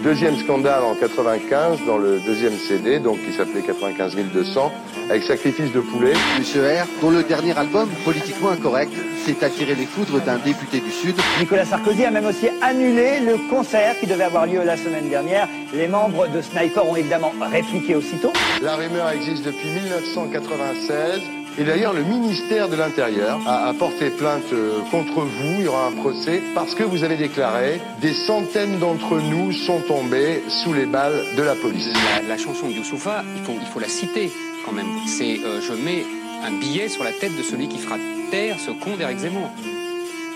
[0.00, 4.72] Deuxième scandale en 95 dans le deuxième CD, donc qui s'appelait 95 200,
[5.10, 6.14] avec Sacrifice de poulet.
[6.38, 8.92] Monsieur R, dont le dernier album, politiquement incorrect,
[9.24, 11.14] s'est attiré les foudres d'un député du Sud.
[11.38, 15.48] Nicolas Sarkozy a même aussi annulé le concert qui devait avoir lieu la semaine dernière.
[15.72, 18.32] Les membres de Sniper ont évidemment répliqué aussitôt.
[18.60, 21.41] La rumeur existe depuis 1996.
[21.58, 25.56] Et d'ailleurs, le ministère de l'Intérieur a, porté plainte euh, contre vous.
[25.58, 29.80] Il y aura un procès parce que vous avez déclaré des centaines d'entre nous sont
[29.80, 31.88] tombés sous les balles de la police.
[32.26, 34.30] La, chanson de Youssoufa, il faut, la citer
[34.64, 34.86] quand même.
[35.06, 36.04] C'est euh, Je mets
[36.44, 37.96] un billet sur la tête de celui qui fera
[38.30, 39.50] taire ce con d'Éric Zemmour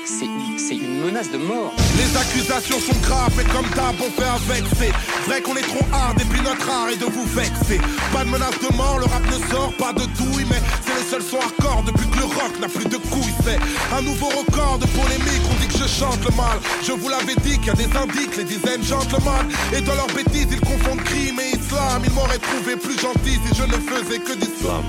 [0.06, 1.74] c'est une menace de mort.
[1.96, 4.64] Les accusations sont graves, mais comme d'hab, on fait avec.
[4.78, 4.92] C'est
[5.28, 7.80] vrai qu'on est trop hard, et puis notre art est de vous vexer.
[8.12, 11.04] Pas de menace de mort, le rap ne sort pas de douille, mais c'est le
[11.10, 13.34] seul son hardcore depuis que le rock n'a plus de couilles.
[13.44, 13.58] C'est
[13.96, 16.58] un nouveau record de polémique, on dit que je chante le mal.
[16.82, 19.50] Je vous l'avais dit qu'il y a des indices, les dizaines gentlemen.
[19.76, 22.02] Et dans leurs bêtises, ils confondent crime et islam.
[22.04, 24.84] Ils m'auraient trouvé plus gentil si je ne faisais que d'islam.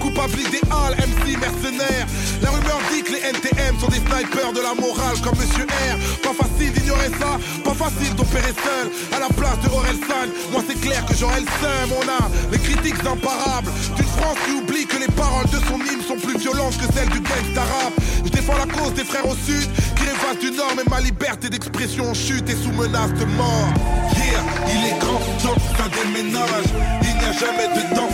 [0.00, 2.06] Coupable idéal, MC mercenaire.
[2.42, 5.96] La rumeur dit que les NTM sont des snipers de la morale comme Monsieur R.
[6.22, 8.90] Pas facile d'ignorer ça, pas facile d'opérer seul.
[9.12, 11.90] À la place de Orelsan, moi c'est clair que j'aurais le seum.
[11.98, 16.02] On a les critiques imparables d'une France qui oublie que les paroles de son hymne
[16.06, 17.92] sont plus violentes que celles du gangsta rap.
[18.24, 21.48] Je défends la cause des frères au sud qui rêvent du nord, mais ma liberté
[21.48, 23.68] d'expression chute et sous menace de mort.
[24.16, 25.60] Yeah, il est grand temps,
[25.94, 27.13] déménage.
[27.38, 28.08] Jamais de temps,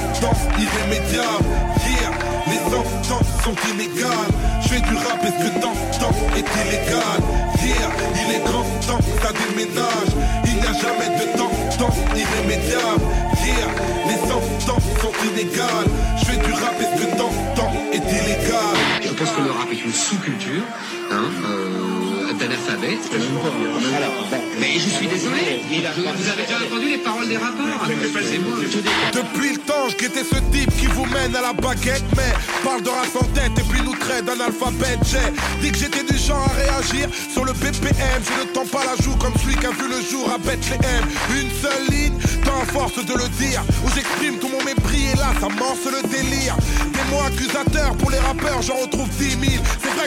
[0.58, 1.44] irrémédiable.
[1.86, 2.12] Yeah,
[2.46, 4.32] les enfants sont inégales.
[4.62, 7.20] Je fais du rap, est-ce que tant, temps est illégal?
[7.62, 10.12] Yeah, il est grand temps, ça déménage.
[10.44, 13.02] Il n'y a jamais de temps, temps irrémédiable.
[13.44, 13.70] Yeah,
[14.08, 15.90] les cent ans sont inégales.
[16.18, 18.76] Je fais du rap, est-ce que tant, temps est illégal?
[19.02, 20.62] Je pense que le rap est une sous-culture
[21.10, 21.99] hein, euh,
[24.60, 29.88] Mais je suis désolé, vous avez déjà entendu les paroles des dis- Depuis le temps,
[29.88, 32.32] je guettais ce type qui vous mène à la baguette, mais
[32.64, 34.98] parle de race en tête et puis nous traite d'un alphabet.
[35.04, 35.30] J'ai
[35.62, 38.20] dit que j'étais du genre à réagir sur le BPM.
[38.24, 41.04] Je ne tends pas la joue comme celui qui a vu le jour à Bethléem.
[41.30, 45.32] Une seule ligne, tant force de le dire, où j'exprime tout mon mépris et là
[45.40, 46.56] ça morce le délire.
[46.92, 49.62] Des mots accusateurs pour les rappeurs, j'en retrouve 10 000.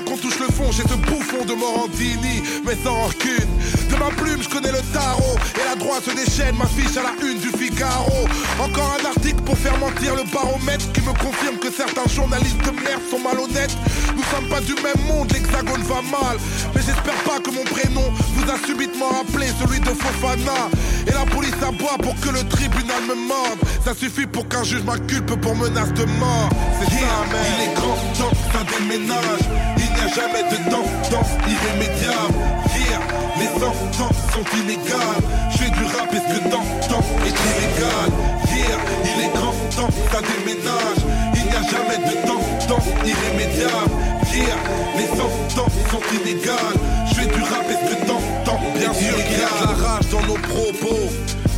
[0.05, 3.49] Qu'on touche le fond, j'ai ce bouffon de Morandini, mais sans rancune.
[3.89, 7.13] De ma plume, je connais le tarot et la droite se déchaîne, m'affiche à la
[7.25, 8.27] une du Figaro.
[8.59, 12.71] Encore un article pour faire mentir le baromètre qui me confirme que certains journalistes de
[12.71, 13.75] merde sont malhonnêtes.
[14.15, 16.37] Nous sommes pas du même monde, l'hexagone va mal.
[16.75, 20.69] Mais j'espère pas que mon prénom vous a subitement rappelé celui de Fofana.
[21.07, 23.59] Et la police aboie pour que le tribunal me morde.
[23.83, 26.49] Ça suffit pour qu'un juge m'inculpe pour menace de mort.
[26.79, 27.45] C'est ça, man.
[27.57, 29.45] Il est grand temps que ça déménage.
[29.77, 32.33] Il jamais de temps, temps irrémédiable.
[32.73, 32.99] Here,
[33.39, 35.23] les sentences sont inégales.
[35.51, 38.09] Je fais du rap, est-ce que temps, temps est illégal?
[38.47, 41.01] Here, il est grand temps ça déménage.
[41.35, 43.91] Il n'y a jamais de temps, temps irrémédiable.
[44.33, 44.57] Here,
[44.97, 46.77] les sentences sont inégales.
[47.09, 49.87] Je fais du rap, est-ce que temps, temps bien sûr il y a de la
[49.87, 51.09] rage dans nos propos.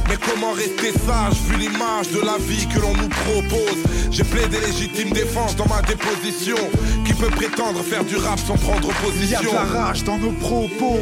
[0.08, 3.84] Mais comment rester sage vu l'image de la vie que l'on nous propose?
[4.12, 6.58] J'ai plaidé légitime défense dans ma déposition.
[7.06, 10.04] Qui peut prétendre faire du rap sans prendre Il y a position de la rage
[10.04, 11.00] dans nos propos.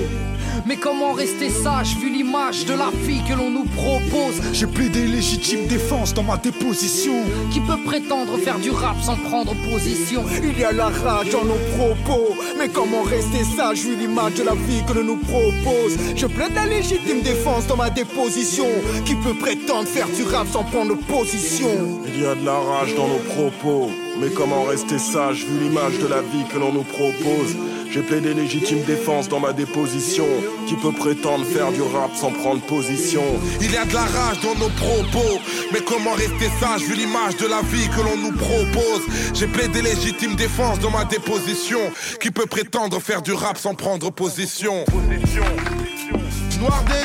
[0.66, 4.42] Mais comment rester sage vu l'image de la vie que l'on nous propose?
[4.54, 7.16] J'ai plaidé légitime défense dans ma déposition.
[7.52, 10.24] Qui peut prétendre faire du rap sans prendre position?
[10.44, 12.36] Il y a la rage dans nos propos.
[12.58, 15.98] Mais comment rester sage vu l'image de la vie que l'on nous propose?
[16.16, 18.68] Je plaide la légitime défense dans ma déposition.
[19.06, 21.70] Qui peut prétendre faire du rap sans prendre position?
[22.08, 23.92] Il y a de la rage dans nos propos.
[24.20, 27.56] Mais comment rester sage vu l'image de la vie que l'on nous propose?
[27.94, 30.26] J'ai plaidé légitime défense dans ma déposition.
[30.68, 33.22] Qui peut prétendre faire du rap sans prendre position?
[33.62, 35.40] Il y a de la rage dans nos propos.
[35.72, 39.04] Mais comment rester sage vu l'image de la vie que l'on nous propose?
[39.36, 41.82] J'ai plaidé légitime défense dans ma déposition.
[42.20, 44.86] Qui peut prétendre faire du rap sans prendre position?
[46.60, 47.03] Noir désir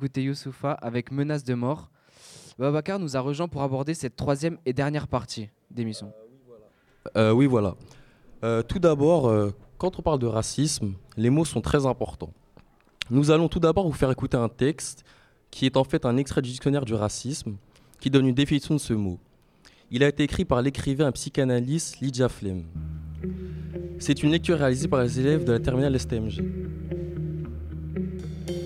[0.00, 1.90] d'écouter Youssoufa avec Menace de mort.
[2.58, 6.10] Babacar nous a rejoint pour aborder cette troisième et dernière partie d'émission.
[7.18, 7.74] Euh, oui, voilà.
[8.42, 12.32] Euh, tout d'abord, euh, quand on parle de racisme, les mots sont très importants.
[13.10, 15.04] Nous allons tout d'abord vous faire écouter un texte
[15.50, 17.56] qui est en fait un extrait du dictionnaire du racisme
[18.00, 19.18] qui donne une définition de ce mot.
[19.90, 22.64] Il a été écrit par l'écrivain et psychanalyste Lydia Flem.
[23.98, 26.42] C'est une lecture réalisée par les élèves de la terminale STMG.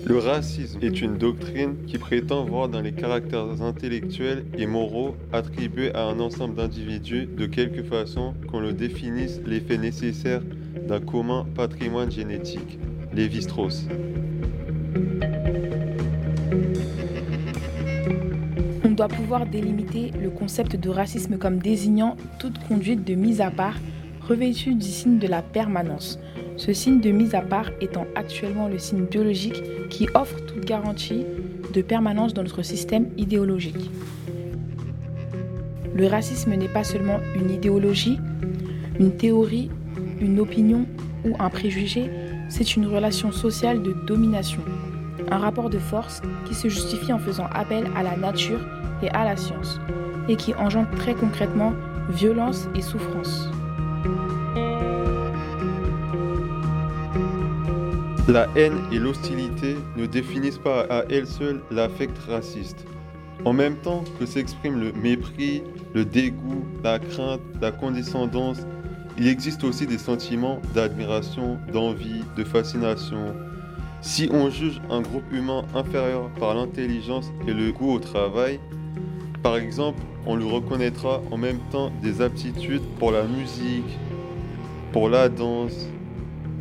[0.07, 5.91] Le racisme est une doctrine qui prétend voir dans les caractères intellectuels et moraux attribués
[5.95, 10.41] à un ensemble d'individus de quelque façon qu'on le définisse l'effet nécessaire
[10.87, 12.77] d'un commun patrimoine génétique.
[13.13, 13.87] Lévi-Strauss.
[18.83, 23.49] On doit pouvoir délimiter le concept de racisme comme désignant toute conduite de mise à
[23.49, 23.77] part
[24.21, 26.19] revêtue du signe de la permanence.
[26.57, 31.25] Ce signe de mise à part étant actuellement le signe biologique qui offre toute garantie
[31.73, 33.89] de permanence dans notre système idéologique.
[35.93, 38.19] Le racisme n'est pas seulement une idéologie,
[38.99, 39.69] une théorie,
[40.21, 40.85] une opinion
[41.25, 42.09] ou un préjugé,
[42.49, 44.61] c'est une relation sociale de domination,
[45.31, 48.59] un rapport de force qui se justifie en faisant appel à la nature
[49.01, 49.79] et à la science,
[50.29, 51.73] et qui engendre très concrètement
[52.09, 53.49] violence et souffrance.
[58.27, 62.83] La haine et l'hostilité ne définissent pas à elles seules l'affect raciste.
[63.45, 65.61] En même temps que s'exprime le mépris,
[65.93, 68.65] le dégoût, la crainte, la condescendance,
[69.19, 73.35] il existe aussi des sentiments d'admiration, d'envie, de fascination.
[74.01, 78.59] Si on juge un groupe humain inférieur par l'intelligence et le goût au travail,
[79.43, 83.99] par exemple, on lui reconnaîtra en même temps des aptitudes pour la musique,
[84.91, 85.87] pour la danse,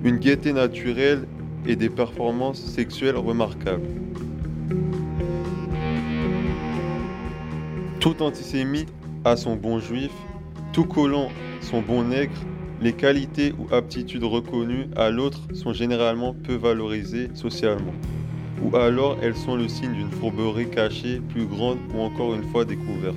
[0.04, 1.26] une gaieté naturelle
[1.66, 3.88] et des performances sexuelles remarquables.
[8.00, 8.92] Tout antisémite
[9.24, 10.12] a son bon juif,
[10.72, 11.28] tout colon
[11.62, 12.36] son bon nègre,
[12.80, 17.94] les qualités ou aptitudes reconnues à l'autre sont généralement peu valorisées socialement,
[18.62, 22.66] ou alors elles sont le signe d'une fourberie cachée, plus grande ou encore une fois
[22.66, 23.16] découverte.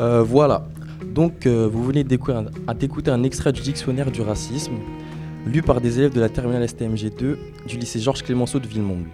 [0.00, 0.66] Euh, voilà.
[1.10, 4.74] Donc, euh, vous venez d'écouter un, extrait du dictionnaire du racisme,
[5.44, 9.08] lu par des élèves de la terminale STMG2 du lycée Georges Clémenceau de Villemomble.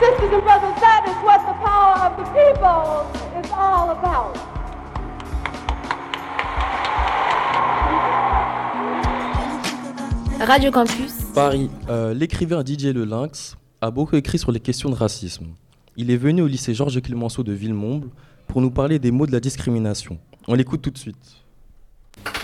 [0.00, 3.04] Sisters and brothers, that is what the power of the people
[3.38, 4.34] is all about.
[10.40, 11.12] Radio Campus.
[11.34, 11.68] Paris.
[11.90, 15.48] Euh, l'écrivain Didier Le Lynx a beaucoup écrit sur les questions de racisme.
[15.98, 18.08] Il est venu au lycée Georges Clémenceau de Villemomble
[18.48, 20.18] pour nous parler des mots de la discrimination.
[20.48, 21.16] On l'écoute tout de suite.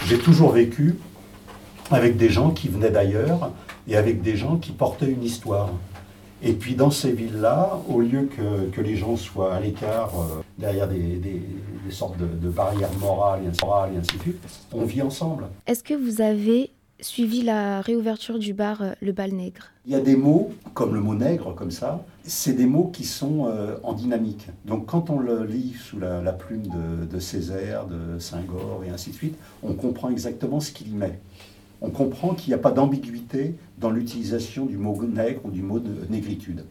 [0.07, 0.95] J'ai toujours vécu
[1.91, 3.51] avec des gens qui venaient d'ailleurs
[3.89, 5.71] et avec des gens qui portaient une histoire.
[6.43, 10.43] Et puis dans ces villes-là, au lieu que, que, les gens soient à l'écart, euh,
[10.59, 11.43] derrière des, des,
[11.87, 14.41] des, sortes de, de barrières morales et, ainsi, et ainsi de suite,
[14.73, 15.47] on vit ensemble.
[15.67, 19.95] Est-ce que vous avez suivi la réouverture du bar euh, Le Bal Nègre Il y
[19.95, 23.77] a des mots, comme le mot nègre, comme ça, c'est des mots qui sont euh,
[23.83, 24.49] en dynamique.
[24.65, 29.11] Donc quand on le lit sous la, plume de, de, Césaire, de Saint-Gore et ainsi
[29.11, 31.19] de suite, on comprend exactement ce qu'il y met.
[31.81, 35.79] On comprend qu'il n'y a pas d'ambiguïté dans l'utilisation du mot nègre ou du mot
[35.79, 36.65] de négritude.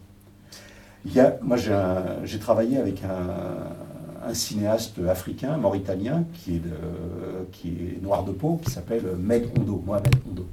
[1.06, 3.93] Il y a, moi j'ai travaillé avec un,
[4.28, 10.46] un, cinéaste africain, mauritanien, qui est, noir de peau, qui s'appelle Med Ondo, Mohamed Ondo.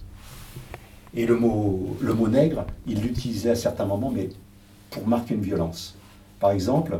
[1.14, 4.28] Et le mot, le mot nègre, il l'utilisait à certains moments, mais
[4.90, 5.96] pour marquer une violence.
[6.38, 6.98] Par exemple,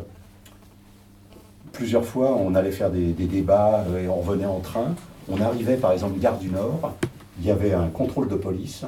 [1.73, 4.95] plusieurs fois, on allait faire des, débats et on revenait en train.
[5.29, 6.93] On arrivait, par exemple, gare du Nord,
[7.39, 8.85] il y avait un contrôle de police.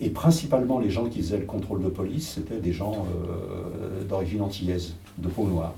[0.00, 4.42] Et principalement, les gens qui faisaient le contrôle de police, c'était des gens euh, d'origine
[4.42, 5.74] antillaise, de peau noire.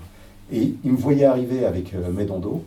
[0.53, 2.65] Et ils me voyaient arriver avec euh, mes dondos,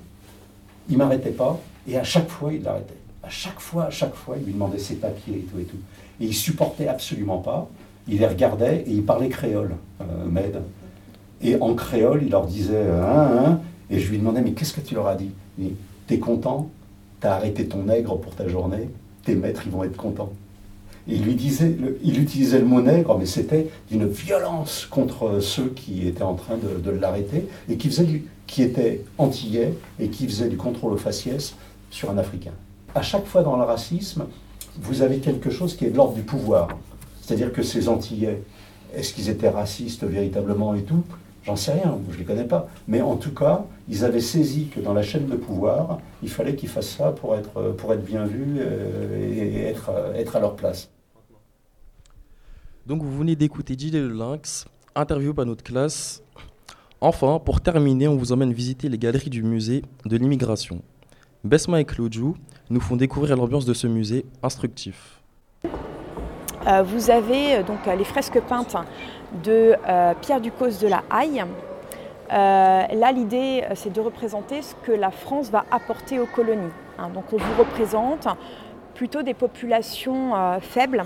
[0.89, 2.93] ils ne m'arrêtaient pas, et à chaque fois, ils l'arrêtaient.
[3.23, 5.77] À chaque fois, à chaque fois, ils lui demandaient ses papiers et tout et tout.
[6.19, 7.69] Et ils supportaient absolument pas.
[8.07, 10.61] Ils les regardaient et ils parlaient créole, euh, Med.
[11.41, 14.81] Et en créole, il leur disait hein, hein, et je lui demandais mais qu'est-ce que
[14.81, 15.31] tu leur as dit
[16.07, 16.69] T'es content?
[17.19, 18.89] T'as arrêté ton nègre pour ta journée?
[19.23, 20.31] Tes maîtres, ils vont être contents.
[21.11, 26.07] Il lui disait, il utilisait le mot nègre, mais c'était d'une violence contre ceux qui
[26.07, 30.49] étaient en train de, l'arrêter et qui, faisait du, qui étaient antillais et qui faisaient
[30.49, 31.55] du contrôle au faciès
[31.89, 32.51] sur un Africain.
[32.93, 34.25] À chaque fois dans le racisme,
[34.79, 36.67] vous avez quelque chose qui est de l'ordre du pouvoir.
[37.21, 38.43] C'est-à-dire que ces Antillais,
[38.95, 41.03] est-ce qu'ils étaient racistes véritablement et tout?
[41.43, 42.67] J'en sais rien, je ne les connais pas.
[42.87, 46.55] Mais en tout cas, ils avaient saisi que dans la chaîne de pouvoir, il fallait
[46.55, 50.55] qu'ils fassent ça pour être, pour être bien vus euh, et être, être à leur
[50.55, 50.89] place.
[52.89, 56.23] Donc vous venez d'écouter Didier Le Lynx, interview par notre classe.
[57.01, 60.81] Enfin, pour terminer, on vous emmène visiter les galeries du musée de l'immigration.
[61.43, 62.35] Besma et Claudiou
[62.71, 65.21] nous font découvrir l'ambiance de ce musée instructif.
[66.65, 68.75] Euh, vous avez euh, donc les fresques peintes
[69.43, 71.41] de euh, Pierre Ducos de la Haye.
[71.41, 71.45] Euh,
[72.31, 76.73] là, l'idée, c'est de représenter ce que la France va apporter aux colonies.
[76.97, 77.09] Hein.
[77.13, 78.27] Donc, on vous représente
[78.95, 81.05] plutôt des populations euh, faibles,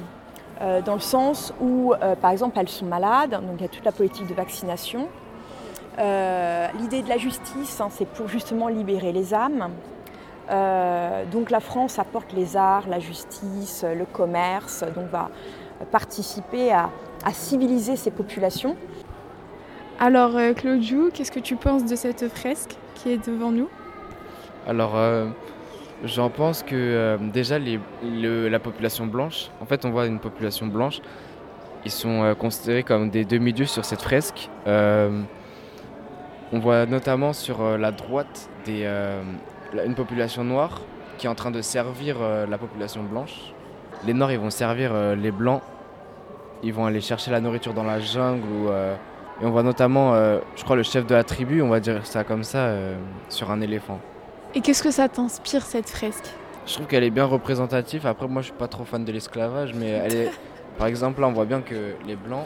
[0.62, 3.70] euh, dans le sens où, euh, par exemple, elles sont malades, donc il y a
[3.70, 5.08] toute la politique de vaccination.
[6.80, 9.70] l'idée de la justice, hein, c'est pour justement libérer les âmes.
[11.32, 15.30] donc, la France apporte les arts, la justice, le commerce, donc va
[15.92, 16.90] participer à,
[17.24, 18.76] à civiliser ces populations.
[20.00, 20.82] Alors euh, Claude
[21.14, 23.70] qu'est-ce que tu penses de cette fresque qui est devant nous?
[24.68, 25.28] Alors euh,
[26.04, 31.00] j'en pense que euh, déjà la population blanche, en fait on voit une population blanche,
[31.86, 34.50] ils sont euh, considérés comme des demi-dieux sur cette fresque.
[34.68, 35.22] Euh,
[36.52, 40.82] on voit notamment sur la droite une population noire
[41.18, 43.54] qui est en train de servir la population blanche.
[44.06, 45.64] Les noirs ils vont servir les blancs
[46.62, 48.46] ils vont aller chercher la nourriture dans la jungle.
[49.42, 50.14] Et on voit notamment,
[50.56, 52.72] je crois, le chef de la tribu, on va dire ça comme ça,
[53.30, 54.00] sur un éléphant.
[54.56, 56.26] Et qu'est-ce que ça t'inspire, cette fresque?
[56.66, 58.06] Je trouve qu'elle est bien représentative.
[58.06, 60.32] Après, moi, je suis pas trop fan de l'esclavage, mais elle est...
[60.78, 62.46] par exemple, là, on voit bien que les Blancs,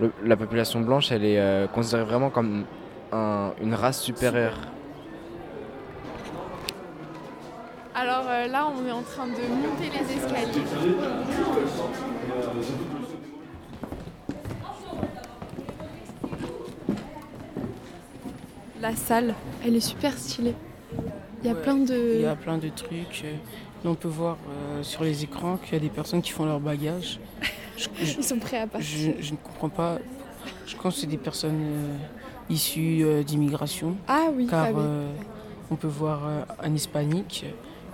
[0.00, 2.64] le, la population blanche, elle est euh, considérée vraiment comme
[3.12, 4.56] un, une race supérieure.
[7.94, 10.66] Alors euh, là, on est en train de monter les escaliers.
[18.80, 19.34] La salle,
[19.64, 20.54] elle est super stylée.
[21.42, 22.12] Il y a Ouais, plein de...
[22.16, 23.22] Il y a plein de trucs.
[23.24, 23.34] euh,
[23.84, 26.60] On peut voir euh, sur les écrans qu'il y a des personnes qui font leur
[26.60, 27.18] bagage.
[27.76, 28.88] Je- je- Ils sont prêts à partir.
[29.18, 29.98] Je, je ne comprends pas
[30.66, 31.96] Je pense que c'est des personnes euh,
[32.50, 33.96] issues euh, d'immigration.
[34.08, 34.82] Ah oui, Car ah oui.
[35.70, 36.20] on peut voir
[36.62, 37.44] un hispanique.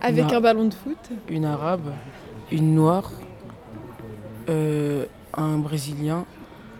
[0.02, 0.98] Avec un ballon de foot.
[1.28, 1.90] Une arabe,
[2.52, 3.10] une noire,
[4.48, 6.24] un brésilien,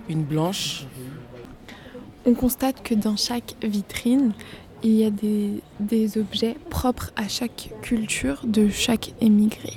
[0.09, 0.85] une blanche.
[2.27, 4.33] On constate que dans chaque vitrine,
[4.83, 9.75] il y a des, des objets propres à chaque culture de chaque émigré.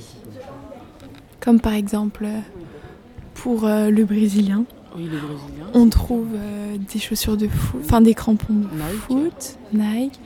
[1.39, 2.28] Comme par exemple,
[3.34, 4.64] pour euh, le brésilien,
[4.95, 5.66] Oui, le brésilien.
[5.74, 8.99] on trouve euh, des chaussures de foot, enfin des crampons de Nike.
[9.08, 10.20] foot, Nike,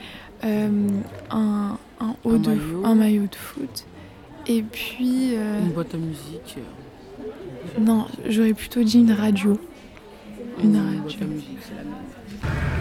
[0.44, 0.88] euh,
[1.30, 2.84] un, un haut Un de maillot.
[2.84, 3.86] un maillot de foot,
[4.46, 6.58] et puis Une boîte à musique.
[7.80, 9.58] non, j'aurais plutôt dit une radio,
[10.62, 11.00] une Une radio.
[11.02, 12.75] boîte à musique, c'est la même.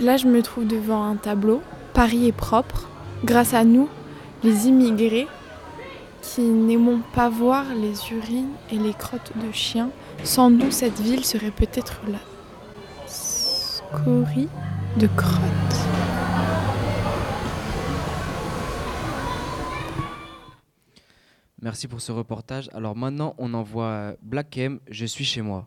[0.00, 1.62] Là, je me trouve devant un tableau.
[1.94, 2.88] Paris est propre.
[3.24, 3.88] Grâce à nous,
[4.44, 5.26] les immigrés,
[6.20, 9.90] qui n'aimons pas voir les urines et les crottes de chiens,
[10.22, 12.18] sans nous, cette ville serait peut-être la
[13.06, 14.48] scorie
[14.98, 15.40] de crottes.
[21.62, 22.68] Merci pour ce reportage.
[22.74, 25.66] Alors maintenant, on envoie Black M, Je suis chez moi.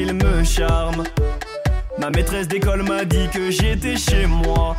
[0.00, 1.04] Qu'il me charme.
[1.98, 4.74] Ma maîtresse d'école m'a dit que j'étais chez moi.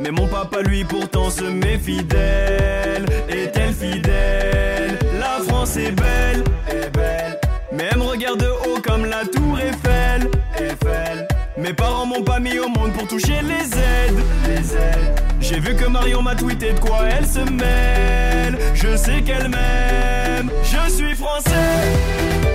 [0.00, 3.04] Mais mon papa, lui, pourtant se méfie d'elle.
[3.28, 4.98] Est-elle fidèle?
[5.20, 7.38] La France est belle, est belle.
[7.72, 11.28] Mais elle me regarde de haut comme la tour Eiffel, Eiffel.
[11.58, 15.20] Mes parents m'ont pas mis au monde pour toucher les aides, les aides.
[15.40, 18.56] J'ai vu que Marion m'a tweeté de quoi elle se mêle.
[18.72, 20.50] Je sais qu'elle m'aime.
[20.62, 22.45] Je suis français.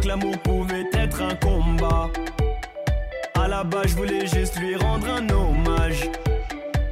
[0.00, 2.08] Que l'amour pouvait être un combat.
[3.34, 6.08] À la base, je voulais juste lui rendre un hommage.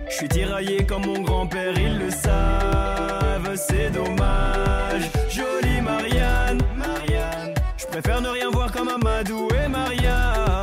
[0.08, 5.10] Je suis tiraillé comme mon grand-père, ils le savent, c'est dommage.
[5.28, 7.54] Jolie Marianne, Marianne.
[7.76, 10.56] Je préfère ne rien voir comme Amadou et Mariam.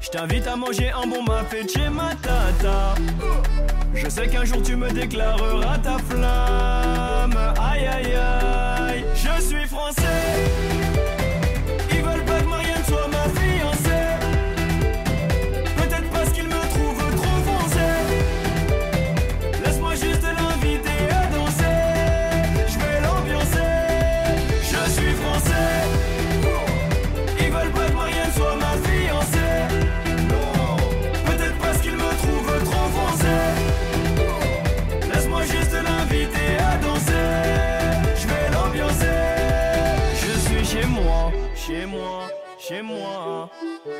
[0.00, 2.94] Je t'invite à manger un bon mafé chez ma tata.
[3.94, 7.36] Je sais qu'un jour tu me déclareras ta flamme.
[7.60, 8.63] Aïe aïe aïe,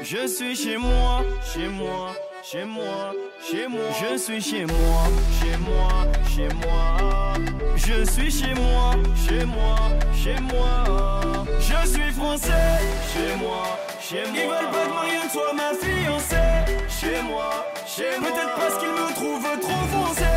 [0.04, 3.80] Je suis chez moi, chez moi, chez moi, chez moi.
[4.02, 5.08] Je suis chez moi,
[5.40, 7.34] chez moi, chez moi.
[7.74, 8.96] Je suis chez moi,
[9.26, 9.76] chez moi,
[10.14, 11.46] chez moi.
[11.58, 12.52] Je suis français,
[13.14, 14.34] chez moi, chez moi.
[14.34, 16.36] Ils veulent pas que Marianne soit ma fiancée.
[16.86, 18.28] Chez moi, chez moi.
[18.28, 20.34] Peut-être parce qu'ils me trouvent trop foncé.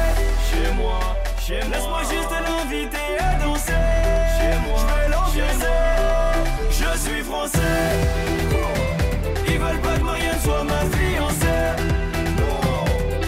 [0.50, 1.00] Chez moi,
[1.46, 1.78] chez moi.
[1.78, 3.74] Laisse-moi juste l'inviter à danser.
[4.38, 5.68] Chez moi, je vais l'ambiancer.
[6.72, 8.47] Je suis français.
[9.68, 11.46] Veulent pas que Marianne soit ma fiancée.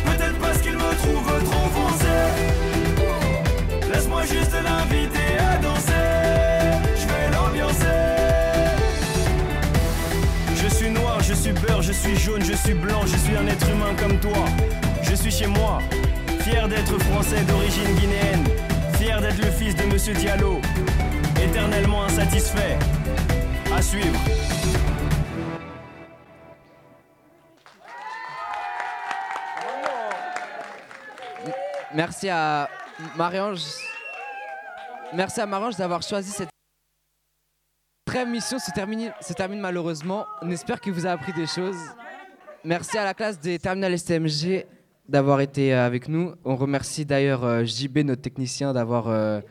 [0.06, 2.16] Peut-être parce qu'ils me trouvent trop foncé.
[3.92, 5.92] Laisse-moi juste l'inviter à danser.
[6.96, 7.86] Je vais l'ambiancer.
[10.56, 13.48] Je suis noir, je suis beurre, je suis jaune, je suis blanc, je suis un
[13.48, 14.46] être humain comme toi.
[15.02, 15.80] Je suis chez moi,
[16.42, 18.46] Fier d'être français d'origine guinéenne.
[18.94, 20.62] Fier d'être le fils de Monsieur Diallo.
[21.44, 22.78] Éternellement insatisfait.
[23.76, 24.20] À suivre.
[32.00, 32.70] Merci à
[33.18, 33.60] Marie-Ange.
[35.14, 36.48] Merci à Marie-Ange d'avoir choisi cette
[38.06, 40.26] très mission se termine, se termine malheureusement.
[40.42, 41.76] On espère que vous avez appris des choses.
[42.64, 44.66] Merci à la classe des terminales STMG
[45.10, 46.36] d'avoir été euh, avec nous.
[46.46, 49.42] On remercie d'ailleurs euh, JB, notre technicien, d'avoir euh,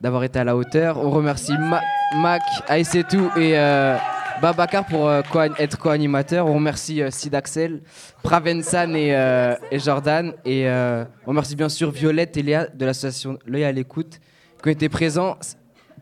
[0.00, 0.98] d'avoir été à la hauteur.
[0.98, 1.82] On remercie Ma-
[2.16, 3.96] Mac, Aïssetou et euh,
[4.40, 5.22] Babacar pour euh,
[5.58, 6.46] être co-animateur.
[6.46, 7.82] On remercie euh, Sid Axel,
[8.22, 10.34] Pravensan et, euh, et Jordan.
[10.44, 14.20] Et euh, on remercie bien sûr Violette et Léa de l'association L'œil à l'écoute
[14.62, 15.38] qui ont été présents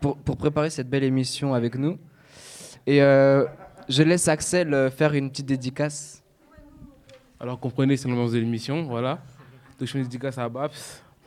[0.01, 1.97] pour, préparer cette belle émission avec nous.
[2.85, 6.23] Et je laisse Axel faire une petite dédicace.
[7.39, 9.19] Alors comprenez, c'est l'ambiance de l'émission, voilà.
[9.79, 10.71] Donc je fais une dédicace à Babs,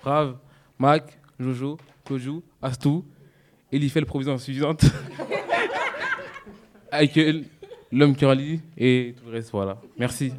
[0.03, 0.37] Brav,
[0.79, 3.05] Mac, Jojo, Koju, Astou,
[3.73, 4.85] Elifel, provision suffisante,
[6.93, 7.45] Aikel,
[7.93, 9.79] l'homme qui rallie et tout le reste, voilà.
[9.99, 10.33] Merci.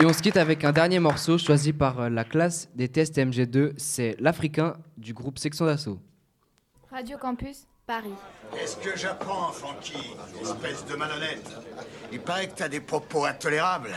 [0.00, 3.16] Et on se quitte avec un dernier morceau choisi par euh, la classe des tests
[3.18, 3.72] MG2.
[3.76, 5.98] C'est l'Africain du groupe Section d'Assaut.
[6.90, 8.14] Radio Campus, Paris.
[8.54, 11.50] Qu'est-ce que j'apprends, Francky Espèce de malhonnête.
[12.12, 13.94] Il paraît que t'as des propos intolérables.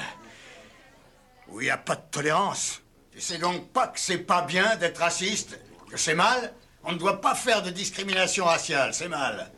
[1.50, 2.82] Où il n'y a pas de tolérance.
[3.12, 5.60] Tu sais donc pas que c'est pas bien d'être raciste
[5.92, 6.52] Que c'est mal
[6.84, 9.52] On ne doit pas faire de discrimination raciale, c'est mal.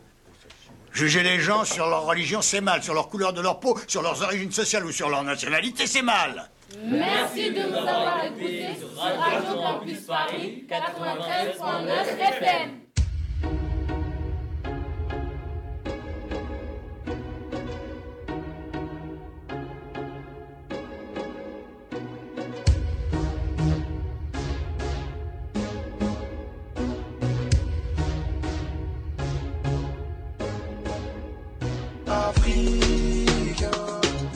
[0.91, 2.83] Juger les gens sur leur religion, c'est mal.
[2.83, 6.03] Sur leur couleur de leur peau, sur leurs origines sociales ou sur leur nationalité, c'est
[6.03, 6.49] mal.
[6.83, 12.79] Merci de nous avoir écoutés sur Radio Paris 93.9 FM.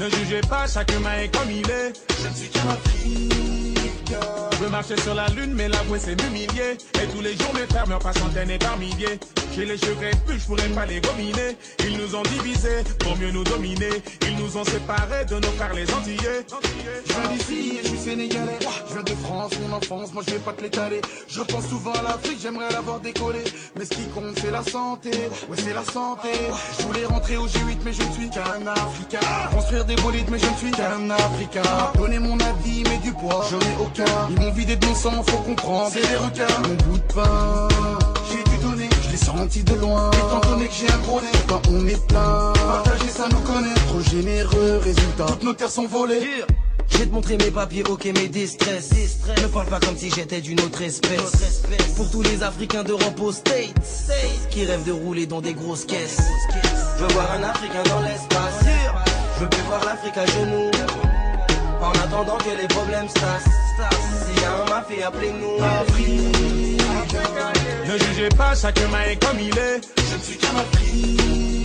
[0.08, 2.07] Ne jugez pas chaque humain est comme il est.
[2.22, 4.48] Je ne suis qu'un Africain.
[4.52, 6.78] Je veux marcher sur la lune, mais l'avouer c'est m'humilier.
[7.02, 9.20] Et tous les jours mes frères meurent par centaines et par milliers.
[9.56, 11.58] J'ai les cheveux crépus, je pourrais pas les gominer.
[11.80, 13.90] Ils nous ont divisés pour mieux nous dominer.
[14.28, 16.46] Ils nous ont séparés de nos frères les Antillais.
[17.06, 18.60] Je viens d'ici et je suis sénégalais.
[18.88, 21.02] Je viens de France, mon enfance, moi je vais pas te l'étaler.
[21.28, 23.44] Je pense souvent à l'Afrique, j'aimerais l'avoir décollé.
[23.78, 25.12] Mais ce qui compte, c'est la santé.
[25.50, 26.30] Ouais, c'est la santé.
[26.80, 29.20] Je voulais rentrer au G8, mais je ne suis qu'un Africain.
[29.52, 31.92] Construire des bolides, mais je ne suis qu'un Africain.
[32.08, 34.06] Donner mon avis, mais du poids, j'en ai aucun.
[34.30, 35.92] Ils m'ont vidé de mon sang, faut comprendre.
[35.92, 36.62] C'est des requins.
[36.64, 37.68] Mon bout de pain,
[38.32, 38.90] j'ai dû donner.
[39.04, 40.10] Je l'ai senti de loin.
[40.12, 42.54] Étant donné que j'ai un gros nez, quand on est plein.
[42.54, 43.74] Partager ça nous connaît.
[43.90, 45.26] Trop généreux, résultat.
[45.26, 46.46] Toutes nos terres sont volées.
[46.88, 48.90] Je vais te montrer mes papiers, ok, mes distress.
[49.42, 51.64] Ne parle pas comme si j'étais d'une autre espèce.
[51.98, 53.76] Pour tous les Africains d'Europe aux States,
[54.50, 56.22] qui rêvent de rouler dans des grosses caisses.
[56.98, 58.64] Je veux voir un Africain dans l'espace.
[59.36, 60.72] Je veux plus voir l'Afrique à genoux.
[61.88, 63.50] En attendant que les problèmes se tassent.
[64.26, 65.58] S'il y a un mafia, appelez-nous.
[67.86, 69.82] Ne jugez pas chaque est comme il est.
[70.10, 71.57] Je ne suis qu'un Africain.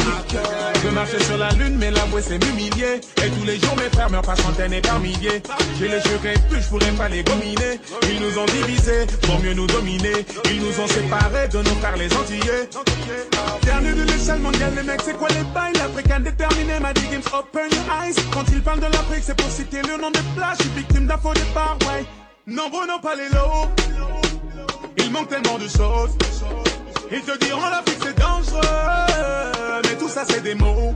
[0.82, 3.00] Je marcher sur la lune, mais l'avouer c'est m'humilier.
[3.24, 5.42] Et tous les jours mes frères meurent par centaines et par milliers.
[5.78, 7.80] J'ai les cheveux crépus, je pourrais pas les gominer.
[8.10, 10.26] Ils nous ont divisés pour mieux nous dominer.
[10.46, 12.68] Ils nous ont séparés de nos frères les Antillais.
[13.62, 15.74] Dernier de l'échelle mondiale, les mecs, c'est quoi les bails?
[15.74, 18.14] L'Africain déterminé m'a Games, open your eyes.
[18.32, 20.56] Quand ils parlent de l'Afrique, c'est pour citer le nom des plages.
[20.58, 22.04] Je suis victime d'un faux départ, ouais.
[22.46, 23.68] Nombreux n'ont pas les lots.
[24.98, 26.16] Il manque tellement de choses.
[27.12, 28.60] Ils te diront l'Afrique c'est dangereux.
[29.84, 30.94] Mais tout ça c'est des mots.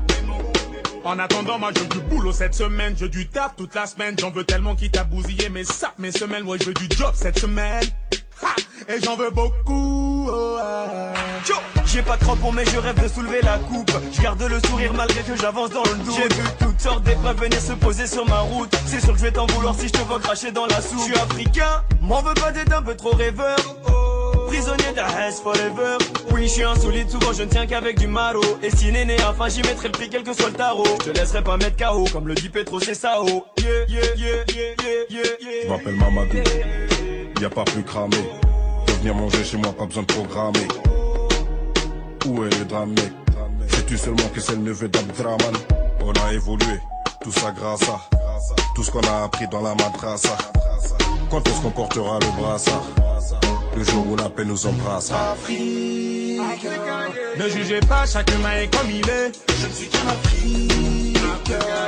[1.05, 2.95] En attendant, moi je du boulot cette semaine.
[2.99, 4.17] Je du taf toute la semaine.
[4.19, 6.43] J'en veux tellement qui t'a bousillé mes sacs, mes semelles.
[6.43, 7.85] Ouais, je veux du job cette semaine.
[8.43, 8.49] Ha
[8.89, 10.29] Et j'en veux beaucoup.
[10.31, 10.59] oh,
[11.87, 14.93] J'ai pas de crampons mais je rêve de soulever la coupe Je garde le sourire
[14.93, 18.29] malgré que j'avance dans le doute J'ai vu toutes sortes d'épreuves venir se poser sur
[18.29, 20.67] ma route C'est sûr que je vais t'en vouloir si je te vois cracher dans
[20.67, 23.57] la soupe Je suis africain, m'en veux pas d'être un peu trop rêveur
[24.47, 25.99] Prisonnier de la forever.
[26.32, 29.49] Oui je suis insolite, souvent je ne tiens qu'avec du maro Et si néné enfin
[29.49, 30.84] j'y mettrai le prix quel que soit le tarot.
[31.05, 33.24] Je laisserai pas mettre KO comme le dit Petro c'est Sao
[33.59, 34.74] Yeah yeah yeah yeah
[35.11, 36.38] yeah yeah Je m'appelle Mamadou,
[37.40, 38.16] y a pas plus cramé.
[38.86, 40.68] Peux venir manger chez moi, pas besoin de programmer.
[42.26, 42.94] Où est le drame,
[43.68, 45.55] Sais-tu seulement que c'est le neveu d'Abdraman?
[46.01, 46.80] On a évolué,
[47.22, 48.01] tout ça grâce à
[48.74, 50.36] tout ce qu'on a appris dans la madrasa.
[51.31, 52.85] Quand est-ce qu'on portera le brassard?
[53.77, 55.35] Le jour où la paix nous embrassera.
[57.38, 59.32] Ne jugez pas, chaque humain est comme il est.
[59.61, 60.86] Je ne suis qu'un Africain.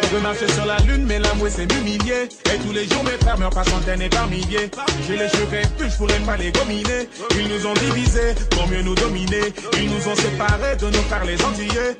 [0.02, 2.28] Je veux marcher sur la lune, mais l'amour c'est m'humilier.
[2.52, 4.70] Et tous les jours mes frères meurent par centaines et par milliers.
[5.06, 5.46] J'ai les cheveux
[5.76, 7.08] plus, je pourrais pas les gominer.
[7.38, 9.52] Ils nous ont divisés pour mieux nous dominer.
[9.80, 11.96] Ils nous ont séparés de nos frères les Antillais.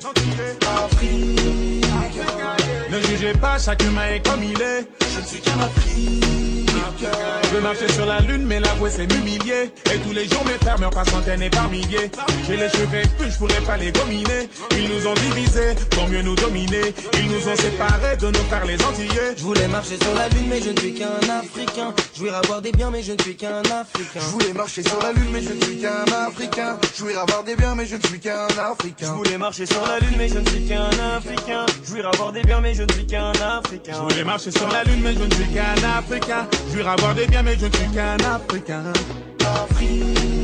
[2.89, 4.87] Ne jugez pas, chaque humain est comme il est.
[5.13, 5.51] Je ne suis qu'un.
[7.43, 9.71] Je veux marcher sur la lune, mais la voix c'est m'humilier.
[9.93, 12.11] Et tous les jours mes frères meurent par centaines et par milliers.
[12.49, 14.49] J'ai les cheveux plus, je pourrais pas les gominer.
[14.71, 16.95] Ils nous ont divisés pour mieux nous dominer.
[17.13, 19.35] Ils nous ont séparés de nos frères les Antillais.
[19.37, 21.93] Je voulais marcher sur la lune, mais je ne suis qu'un Africain.
[22.17, 24.19] Jouir avoir des biens, mais je ne suis qu'un Africain.
[24.19, 26.77] Je voulais marcher sur la lune, mais je ne suis qu'un Africain.
[26.97, 29.05] Jouir avoir des biens, mais je ne suis qu'un Africain.
[29.05, 31.65] Je voulais marcher sur la lune, mais je ne suis qu'un Africain.
[31.85, 33.93] Jouir avoir des biens, mais je ne suis qu'un Africain.
[33.93, 36.47] Je voulais marcher sur la lune, mais je ne suis qu'un Africain.
[36.73, 38.83] Jouir avoir des biens, mais je ne suis qu'un Africain.
[39.45, 40.38] Africain.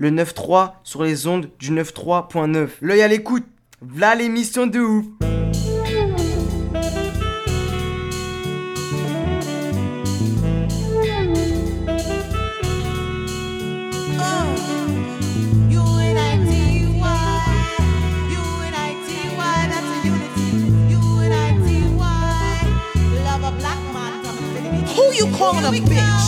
[0.00, 2.70] Le 9-3 sur les ondes du 9-3.9.
[2.80, 3.44] L'œil à l'écoute.
[3.82, 5.04] V'là l'émission de ouf.
[25.12, 26.19] You calling a bitch?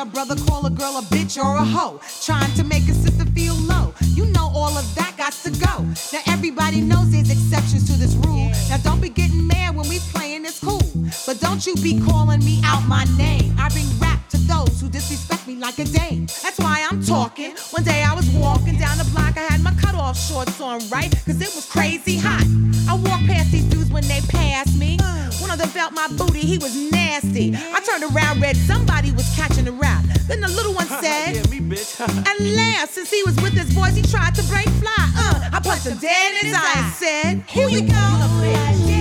[0.00, 3.26] A brother call a girl a bitch or a hoe, trying to make a sister
[3.32, 3.92] feel low.
[4.14, 5.84] You know all of that got to go.
[6.12, 8.50] Now everybody knows there's exceptions to this rule.
[8.70, 10.80] Now don't be getting mad when we playing this cool.
[11.26, 13.54] But don't you be calling me out my name.
[13.58, 16.26] I bring rap to those who disrespect me like a dame.
[16.42, 17.52] That's why I'm talking.
[17.70, 21.10] One day I was walking down the block, I had my cutoff shorts on, right?
[21.26, 22.46] Cause it was crazy hot.
[22.88, 23.69] I walked past these
[24.00, 24.98] when they passed me.
[25.40, 27.54] One of them felt my booty, he was nasty.
[27.54, 30.04] I turned around, read somebody was catching a rap.
[30.26, 32.00] Then the little one said, Yeah, me, bitch.
[32.00, 34.94] and laughed since he was with his voice, he tried to break fly.
[35.16, 38.99] Uh, I punched him dead in his eye and said, Here we go.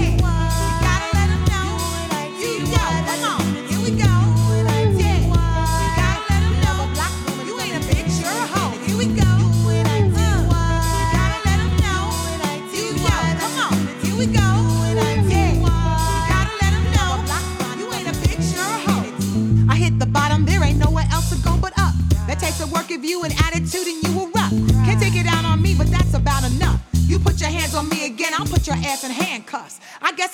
[28.90, 29.80] Ass in handcuffs.
[30.02, 30.34] I guess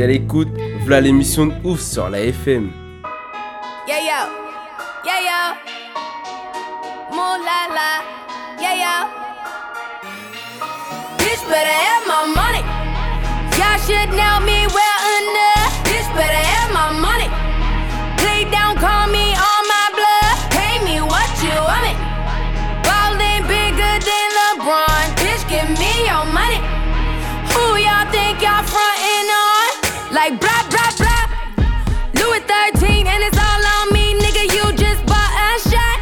[0.00, 0.48] à l'écoute.
[0.82, 2.70] Voilà l'émission de ouf sur la FM.
[18.92, 19.21] Know
[30.22, 31.24] like blah blah blah.
[32.14, 34.44] Louis 13 and it's all on me, nigga.
[34.54, 35.98] You just bought a shot.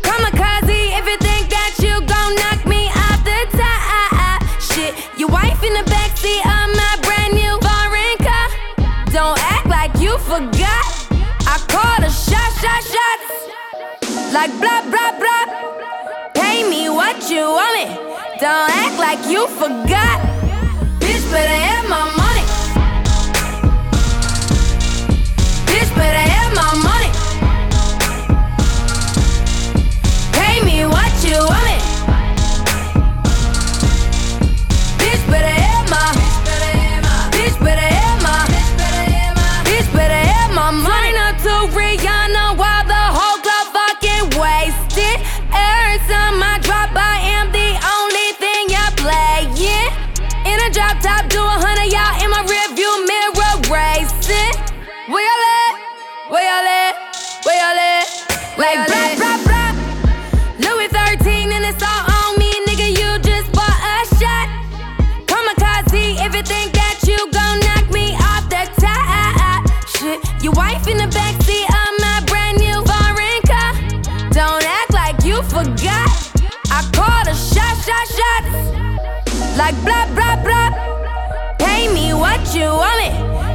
[0.00, 4.92] Kamikaze, if you think that you gon' knock me off the top, shit.
[5.20, 8.48] Your wife in the backseat of my brand new foreign car.
[9.12, 10.84] Don't act like you forgot.
[11.44, 13.20] I call a shot, shot, shot.
[14.32, 15.44] Like blah blah blah.
[16.32, 17.86] Pay me what you want me.
[18.40, 20.16] Don't act like you forgot.
[20.98, 22.23] Bitch, better have my money.
[31.34, 31.73] you want it.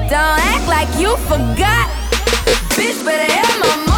[0.10, 1.88] Don't act like you forgot.
[2.74, 3.89] Bitch, better have my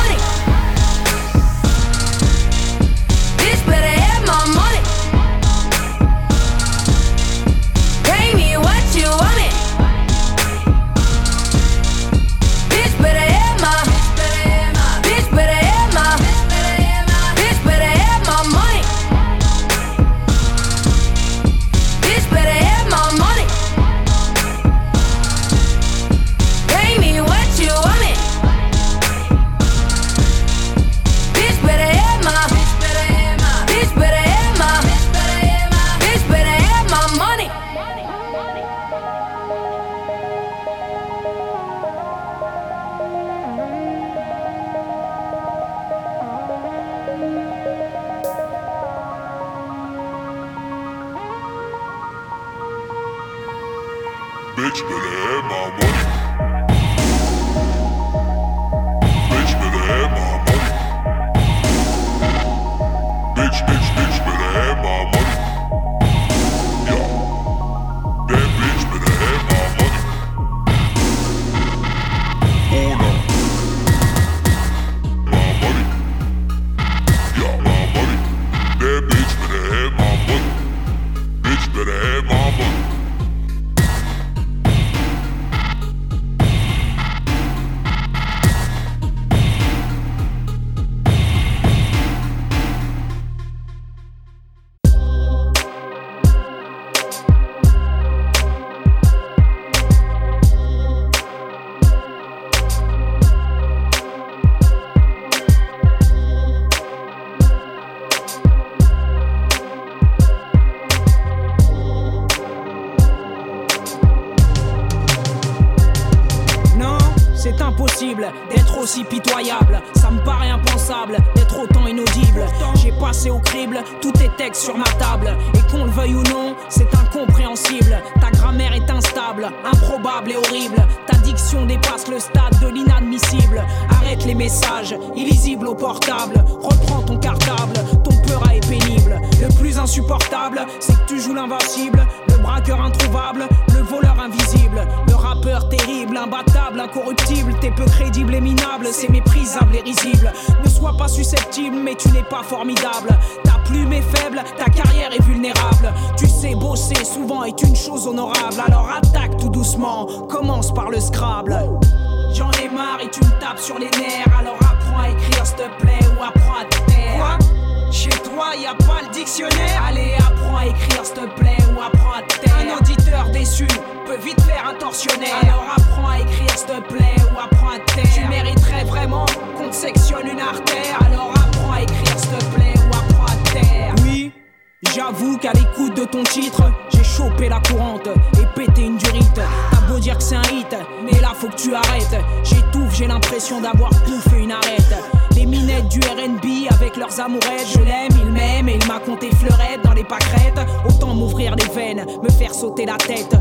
[186.89, 189.34] j'ai chopé la courante et pété une durite.
[189.36, 192.17] T'as beau dire que c'est un hit, mais là faut que tu arrêtes.
[192.43, 194.95] J'étouffe, j'ai l'impression d'avoir bouffé une arête.
[195.36, 199.32] Les minettes du RB avec leurs amourettes, je l'aime, il m'aime et il m'a compté
[199.32, 200.59] fleurette dans les pâquerettes.
[200.88, 203.36] Autant m'ouvrir les veines, me faire sauter la tête,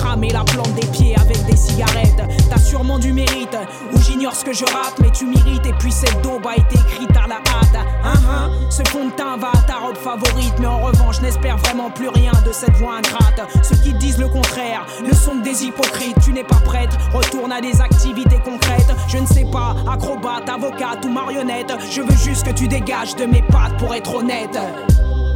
[0.00, 2.22] cramer la plante des pieds avec des cigarettes.
[2.48, 3.56] T'as sûrement du mérite,
[3.92, 5.66] ou j'ignore ce que je rate, mais tu mérites.
[5.66, 7.86] Et puis cette daube a été écrite à la hâte.
[8.04, 11.58] Hein, hein, ce fond de teint va à ta robe favorite, mais en revanche, n'espère
[11.58, 13.40] vraiment plus rien de cette voix ingrate.
[13.62, 16.16] Ceux qui disent le contraire ne sont des hypocrites.
[16.24, 18.92] Tu n'es pas prête, retourne à des activités concrètes.
[19.08, 21.72] Je ne sais pas, acrobate, avocate ou marionnette.
[21.90, 24.58] Je veux juste que tu dégages de mes pattes pour être honnête.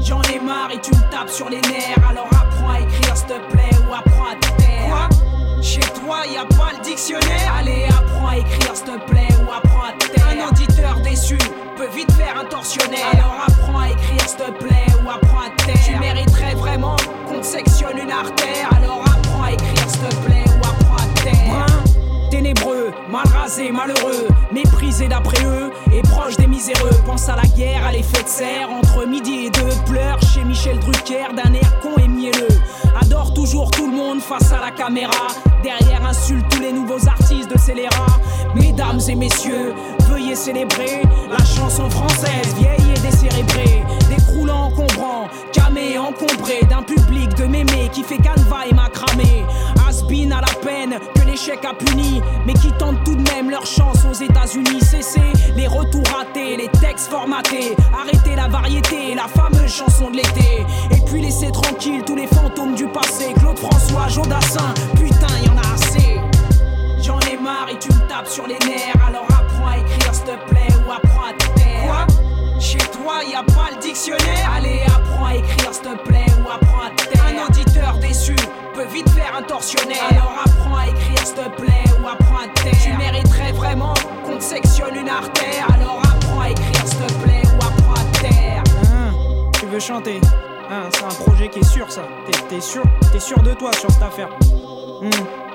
[0.00, 2.08] J'en ai marre et tu me tapes sur les nerfs.
[2.08, 4.86] Alors apprends à écrire s'il te plaît apprends à te taire.
[4.88, 5.62] Quoi?
[5.62, 9.52] Chez toi y a pas le dictionnaire Allez apprends à écrire s'il te plaît ou
[9.52, 10.26] apprends à te taire.
[10.28, 11.38] Un auditeur déçu
[11.76, 13.06] peut vite faire un tortionnaire.
[13.12, 15.84] Alors apprends à écrire s'il te plaît ou apprends à te taire.
[15.86, 18.68] Tu mériterais vraiment qu'on te sectionne une artère.
[18.76, 21.83] Alors apprends à écrire s'il te plaît ou apprends à te taire.
[22.34, 26.90] Ténébreux, mal rasé, malheureux, méprisé d'après eux et proche des miséreux.
[27.06, 29.70] Pense à la guerre, à l'effet de serre entre midi et deux.
[29.86, 32.48] Pleure chez Michel Drucker d'un air con et mielleux.
[33.00, 35.28] Adore toujours tout le monde face à la caméra.
[35.62, 38.18] Derrière insulte tous les nouveaux artistes de scélérat.
[38.56, 39.72] Mesdames et messieurs,
[40.08, 43.84] veuillez célébrer la chanson française vieille et décérébrée.
[44.50, 49.44] Encombrant, camé, encombré d'un public de mémés qui fait canevas et macramé.
[49.88, 53.64] Asbin à la peine que l'échec a puni, mais qui tentent tout de même leur
[53.66, 54.80] chance aux États-Unis.
[54.80, 60.66] Cesser les retours ratés, les textes formatés, arrêter la variété, la fameuse chanson de l'été.
[60.90, 63.32] Et puis laisser tranquille tous les fantômes du passé.
[63.38, 66.20] Claude François, Jodassin, putain, y en a assez.
[67.00, 69.06] J'en ai marre et tu me tapes sur les nerfs.
[69.06, 71.23] Alors apprends à écrire s'il te plaît ou apprends
[72.64, 76.48] Chez toi y a pas le dictionnaire Allez apprends à écrire s'il te plaît ou
[76.50, 77.22] apprends à taire.
[77.26, 78.34] Un auditeur déçu
[78.74, 80.02] peut vite faire un tortionnaire.
[80.10, 82.72] Alors apprends à écrire s'il te plaît ou apprends à taire.
[82.82, 83.92] Tu mériterais vraiment
[84.24, 85.66] qu'on te sectionne une artère.
[85.74, 88.62] Alors apprends à écrire s'il te plaît ou apprends à taire.
[89.60, 90.20] tu veux chanter?
[90.70, 92.02] Hein, c'est un projet qui est sûr ça.
[92.48, 94.30] T'es, sûr T'es sûr de toi sur cette affaire?
[95.02, 95.10] Hmm,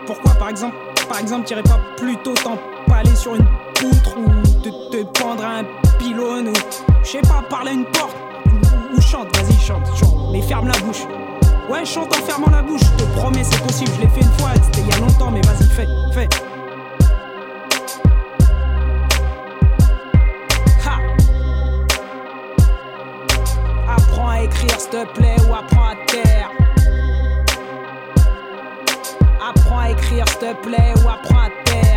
[0.06, 0.76] Pourquoi par exemple
[1.10, 5.64] Par exemple t'irais pas plutôt t'empaler sur une poutre ou te, te pendre à un
[5.98, 6.54] pylône ou
[7.04, 8.16] je sais pas parler à une porte
[8.96, 11.04] ou, chante, vas-y chante, chante, mais ferme la bouche.
[11.70, 14.32] Ouais chante en fermant la bouche, je te promets c'est possible, je l'ai fait une
[14.40, 16.30] fois, c'était il y a longtemps mais vas-y fais, fais.
[20.86, 21.00] Ha
[23.96, 26.50] Apprends à écrire s'il te plaît ou apprends à taire.
[29.48, 31.89] Apprends à écrire s'il te plaît ou apprends à taire.